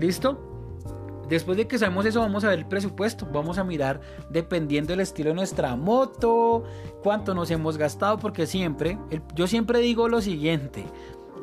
¿Listo? 0.00 1.24
Después 1.28 1.56
de 1.56 1.68
que 1.68 1.78
sabemos 1.78 2.06
eso, 2.06 2.18
vamos 2.18 2.42
a 2.42 2.48
ver 2.48 2.58
el 2.58 2.66
presupuesto. 2.66 3.24
Vamos 3.32 3.56
a 3.56 3.62
mirar, 3.62 4.00
dependiendo 4.30 4.94
del 4.94 5.00
estilo 5.00 5.28
de 5.28 5.36
nuestra 5.36 5.76
moto, 5.76 6.64
cuánto 7.04 7.34
nos 7.34 7.52
hemos 7.52 7.78
gastado, 7.78 8.18
porque 8.18 8.48
siempre, 8.48 8.98
yo 9.36 9.46
siempre 9.46 9.78
digo 9.78 10.08
lo 10.08 10.20
siguiente: 10.20 10.84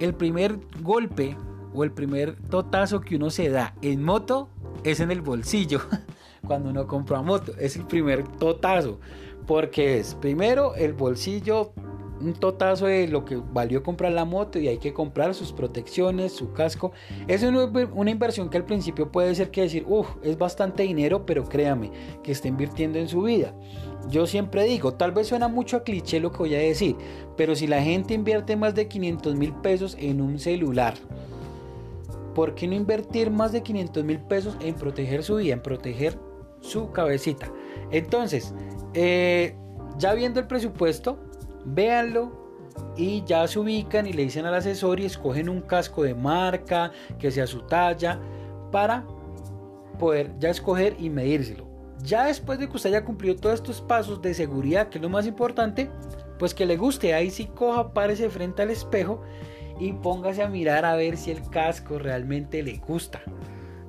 el 0.02 0.14
primer 0.14 0.60
golpe 0.82 1.38
o 1.74 1.86
el 1.86 1.94
primer 1.94 2.36
totazo 2.50 3.00
que 3.00 3.16
uno 3.16 3.30
se 3.30 3.48
da 3.48 3.76
en 3.82 4.04
moto 4.04 4.50
es 4.84 5.00
en 5.00 5.10
el 5.10 5.22
bolsillo. 5.22 5.80
Cuando 6.46 6.70
uno 6.70 6.88
compra 6.88 7.22
moto, 7.22 7.54
es 7.60 7.76
el 7.76 7.86
primer 7.86 8.28
totazo. 8.38 9.00
Porque 9.46 10.00
es 10.00 10.16
primero 10.16 10.76
el 10.76 10.94
bolsillo 10.94 11.74
un 12.22 12.34
totazo 12.34 12.86
de 12.86 13.08
lo 13.08 13.26
que 13.26 13.36
valió 13.36 13.84
comprar 13.84 14.12
la 14.12 14.26
moto 14.26 14.60
y 14.60 14.68
hay 14.68 14.78
que 14.78 14.94
comprar 14.94 15.34
sus 15.34 15.52
protecciones, 15.52 16.32
su 16.32 16.54
casco. 16.54 16.92
Es 17.28 17.44
una 17.44 18.12
inversión 18.12 18.50
que 18.50 18.58
al 18.58 18.66
principio 18.66 19.12
puede 19.12 19.36
ser 19.36 19.52
que 19.52 19.62
decir, 19.62 19.86
uff, 19.88 20.08
es 20.24 20.38
bastante 20.38 20.84
dinero, 20.84 21.26
pero 21.26 21.44
créame 21.44 21.92
que 22.24 22.32
está 22.32 22.48
invirtiendo 22.48 23.00
en 23.00 23.08
su 23.08 23.24
vida. 23.24 23.54
Yo 24.10 24.28
siempre 24.28 24.64
digo, 24.66 24.94
tal 24.94 25.12
vez 25.12 25.28
suena 25.28 25.48
mucho 25.48 25.78
a 25.78 25.84
cliché 25.84 26.20
lo 26.20 26.32
que 26.32 26.38
voy 26.38 26.56
a 26.56 26.60
decir, 26.60 26.96
pero 27.36 27.56
si 27.56 27.68
la 27.68 27.82
gente 27.82 28.14
invierte 28.14 28.56
más 28.56 28.76
de 28.76 28.88
500 28.88 29.36
mil 29.36 29.54
pesos 29.54 29.98
en 30.00 30.22
un 30.22 30.38
celular, 30.38 30.94
¿por 32.36 32.54
qué 32.54 32.68
no 32.68 32.76
invertir 32.76 33.32
más 33.32 33.52
de 33.52 33.64
500 33.64 34.04
mil 34.04 34.20
pesos 34.20 34.58
en 34.60 34.76
proteger 34.76 35.24
su 35.24 35.38
vida, 35.38 35.54
en 35.54 35.62
proteger 35.62 36.20
su 36.66 36.92
cabecita? 36.92 37.52
Entonces, 37.92 38.54
eh, 38.94 39.56
ya 39.98 40.14
viendo 40.14 40.40
el 40.40 40.48
presupuesto, 40.48 41.20
véanlo 41.66 42.46
y 42.98 43.24
ya 43.26 43.48
se 43.48 43.60
ubican 43.60 44.06
y 44.08 44.14
le 44.14 44.24
dicen 44.24 44.46
al 44.46 44.56
asesor 44.56 45.00
y 45.00 45.06
escogen 45.06 45.50
un 45.50 45.62
casco 45.62 46.04
de 46.04 46.14
marca 46.14 46.92
que 47.20 47.32
sea 47.32 47.48
su 47.48 47.62
talla 47.62 48.20
para 48.72 49.06
poder 50.00 50.32
ya 50.40 50.50
escoger 50.50 50.96
y 51.00 51.10
medírselo. 51.10 51.68
Ya 52.04 52.26
después 52.26 52.60
de 52.60 52.68
que 52.68 52.76
usted 52.76 52.90
haya 52.90 53.06
cumplido 53.06 53.36
todos 53.36 53.56
estos 53.56 53.82
pasos 53.82 54.22
de 54.22 54.34
seguridad, 54.34 54.90
que 54.90 54.98
es 54.98 55.02
lo 55.02 55.10
más 55.10 55.26
importante, 55.26 55.90
pues 56.38 56.54
que 56.54 56.66
le 56.66 56.78
guste, 56.78 57.14
ahí 57.14 57.32
sí 57.32 57.46
coja, 57.46 57.94
párese 57.94 58.30
frente 58.30 58.62
al 58.62 58.70
espejo 58.70 59.22
y 59.80 59.94
póngase 59.94 60.44
a 60.44 60.50
mirar 60.50 60.86
a 60.86 60.96
ver 60.96 61.18
si 61.18 61.32
el 61.32 61.42
casco 61.50 61.98
realmente 61.98 62.62
le 62.62 62.78
gusta 62.78 63.22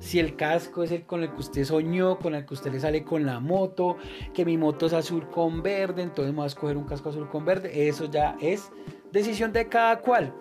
si 0.07 0.19
el 0.19 0.35
casco 0.35 0.83
es 0.83 0.91
el 0.91 1.03
con 1.03 1.21
el 1.21 1.31
que 1.31 1.41
usted 1.41 1.63
soñó, 1.65 2.17
con 2.17 2.33
el 2.33 2.45
que 2.45 2.53
usted 2.53 2.71
le 2.71 2.79
sale 2.79 3.03
con 3.03 3.25
la 3.25 3.39
moto, 3.39 3.97
que 4.33 4.45
mi 4.45 4.57
moto 4.57 4.87
es 4.87 4.93
azul 4.93 5.29
con 5.29 5.61
verde, 5.61 6.01
entonces 6.01 6.33
me 6.33 6.37
voy 6.37 6.45
a 6.45 6.47
escoger 6.47 6.77
un 6.77 6.85
casco 6.85 7.09
azul 7.09 7.29
con 7.29 7.45
verde, 7.45 7.87
eso 7.87 8.05
ya 8.05 8.37
es 8.41 8.71
decisión 9.11 9.51
de 9.53 9.67
cada 9.67 9.99
cual. 9.99 10.33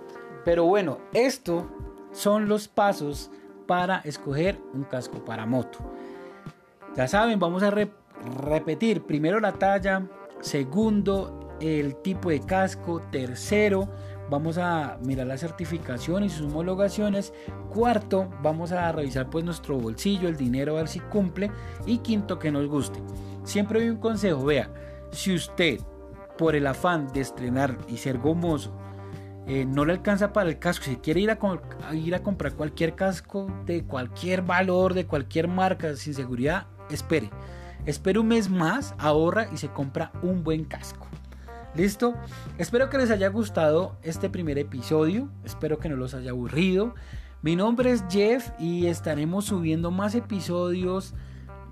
Pero 0.45 0.65
bueno, 0.65 0.99
esto 1.13 1.69
son 2.13 2.49
los 2.49 2.69
pasos 2.69 3.31
para 3.67 3.99
escoger 3.99 4.59
un 4.73 4.85
casco 4.85 5.25
para 5.25 5.45
moto. 5.45 5.79
Ya 6.97 7.09
saben, 7.09 7.39
vamos 7.39 7.63
a 7.63 7.71
repetir 7.71 9.03
primero 9.03 9.41
la 9.41 9.53
talla, 9.53 10.07
segundo 10.41 11.57
el 11.61 11.97
tipo 11.97 12.31
de 12.31 12.41
casco, 12.41 13.01
tercero 13.11 13.89
vamos 14.31 14.59
a 14.59 14.99
mirar 15.03 15.27
la 15.27 15.39
certificación 15.39 16.25
y 16.25 16.31
sus 16.31 16.47
homologaciones. 16.47 17.33
Cuarto, 17.71 18.29
vamos 18.43 18.73
a 18.73 18.91
revisar 18.93 19.31
pues 19.31 19.45
nuestro 19.45 19.79
bolsillo, 19.79 20.29
el 20.29 20.37
dinero, 20.37 20.75
a 20.75 20.81
ver 20.81 20.89
si 20.89 21.01
cumple. 21.01 21.51
Y 21.87 21.99
quinto, 21.99 22.39
que 22.39 22.51
nos 22.51 22.67
guste. 22.67 23.01
Siempre 23.45 23.81
hay 23.81 23.89
un 23.89 23.99
consejo, 23.99 24.45
vea, 24.45 24.71
si 25.13 25.35
usted 25.35 25.81
por 26.37 26.55
el 26.55 26.67
afán 26.67 27.09
de 27.13 27.21
estrenar 27.21 27.79
y 27.89 27.97
ser 27.97 28.19
gomoso 28.19 28.73
eh, 29.49 29.65
no 29.65 29.85
le 29.85 29.93
alcanza 29.93 30.33
para 30.33 30.51
el 30.51 30.59
casco, 30.59 30.87
si 30.87 30.97
quiere 30.97 31.21
ir 31.21 31.31
a, 31.31 31.39
ir 31.95 32.15
a 32.17 32.23
comprar 32.23 32.55
cualquier 32.55 32.97
casco 32.97 33.47
de 33.65 33.85
cualquier 33.85 34.43
valor, 34.43 34.93
de 34.93 35.07
cualquier 35.07 35.47
marca, 35.47 35.95
sin 35.95 36.15
seguridad, 36.15 36.67
espere. 36.91 37.31
Espere 37.85 38.19
un 38.19 38.27
mes 38.27 38.51
más, 38.51 38.97
ahorra 38.99 39.49
y 39.53 39.57
se 39.59 39.69
compra 39.69 40.11
un 40.23 40.43
buen 40.43 40.65
casco. 40.65 41.07
¿Listo? 41.77 42.15
Espero 42.57 42.89
que 42.89 42.97
les 42.97 43.11
haya 43.11 43.29
gustado 43.29 43.97
este 44.03 44.31
primer 44.31 44.57
episodio. 44.57 45.29
Espero 45.45 45.79
que 45.79 45.91
no 45.91 45.97
los 45.97 46.15
haya 46.15 46.31
aburrido. 46.31 46.95
Mi 47.43 47.55
nombre 47.55 47.91
es 47.91 48.03
Jeff 48.09 48.49
y 48.59 48.87
estaremos 48.87 49.45
subiendo 49.45 49.91
más 49.91 50.15
episodios 50.15 51.13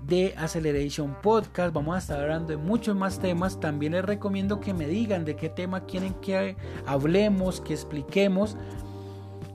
de 0.05 0.35
Acceleration 0.37 1.17
Podcast. 1.23 1.73
Vamos 1.73 1.95
a 1.95 1.97
estar 1.97 2.21
hablando 2.21 2.49
de 2.49 2.57
muchos 2.57 2.95
más 2.95 3.19
temas. 3.19 3.59
También 3.59 3.93
les 3.93 4.05
recomiendo 4.05 4.59
que 4.59 4.75
me 4.75 4.85
digan 4.85 5.25
de 5.25 5.35
qué 5.35 5.49
tema 5.49 5.85
quieren 5.85 6.13
que 6.21 6.55
hablemos, 6.85 7.59
que 7.59 7.73
expliquemos. 7.73 8.57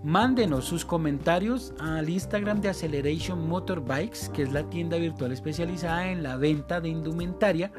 Mándenos 0.03 0.65
sus 0.65 0.87
comentarios 0.87 1.75
al 1.79 2.09
Instagram 2.09 2.63
de 2.63 2.71
Acceleration 2.71 3.47
Motorbikes, 3.47 4.31
que 4.33 4.43
es 4.43 4.53
la 4.53 4.63
tienda 4.71 4.97
virtual 4.97 5.31
especializada 5.33 6.11
en 6.11 6.23
la 6.23 6.37
venta 6.37 6.81
de 6.81 6.89
indumentaria 6.89 7.71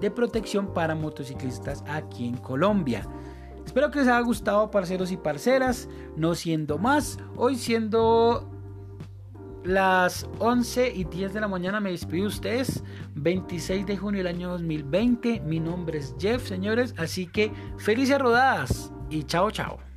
de 0.00 0.10
protección 0.10 0.74
para 0.74 0.94
motociclistas 0.94 1.82
aquí 1.88 2.26
en 2.26 2.36
Colombia. 2.36 3.08
Espero 3.64 3.90
que 3.90 4.00
les 4.00 4.08
haya 4.08 4.20
gustado, 4.20 4.70
parceros 4.70 5.10
y 5.10 5.16
parceras. 5.16 5.88
No 6.16 6.34
siendo 6.34 6.76
más, 6.76 7.18
hoy 7.36 7.56
siendo 7.56 8.46
las 9.64 10.28
11 10.38 10.92
y 10.94 11.04
10 11.04 11.32
de 11.32 11.40
la 11.40 11.48
mañana 11.48 11.80
me 11.80 11.92
despido 11.92 12.24
de 12.24 12.28
ustedes. 12.28 12.84
26 13.14 13.86
de 13.86 13.96
junio 13.96 14.18
del 14.18 14.34
año 14.34 14.50
2020. 14.50 15.40
Mi 15.40 15.60
nombre 15.60 15.98
es 15.98 16.14
Jeff, 16.18 16.46
señores. 16.46 16.94
Así 16.98 17.26
que 17.26 17.52
felices 17.78 18.18
rodadas 18.18 18.92
y 19.08 19.22
chao, 19.24 19.50
chao. 19.50 19.89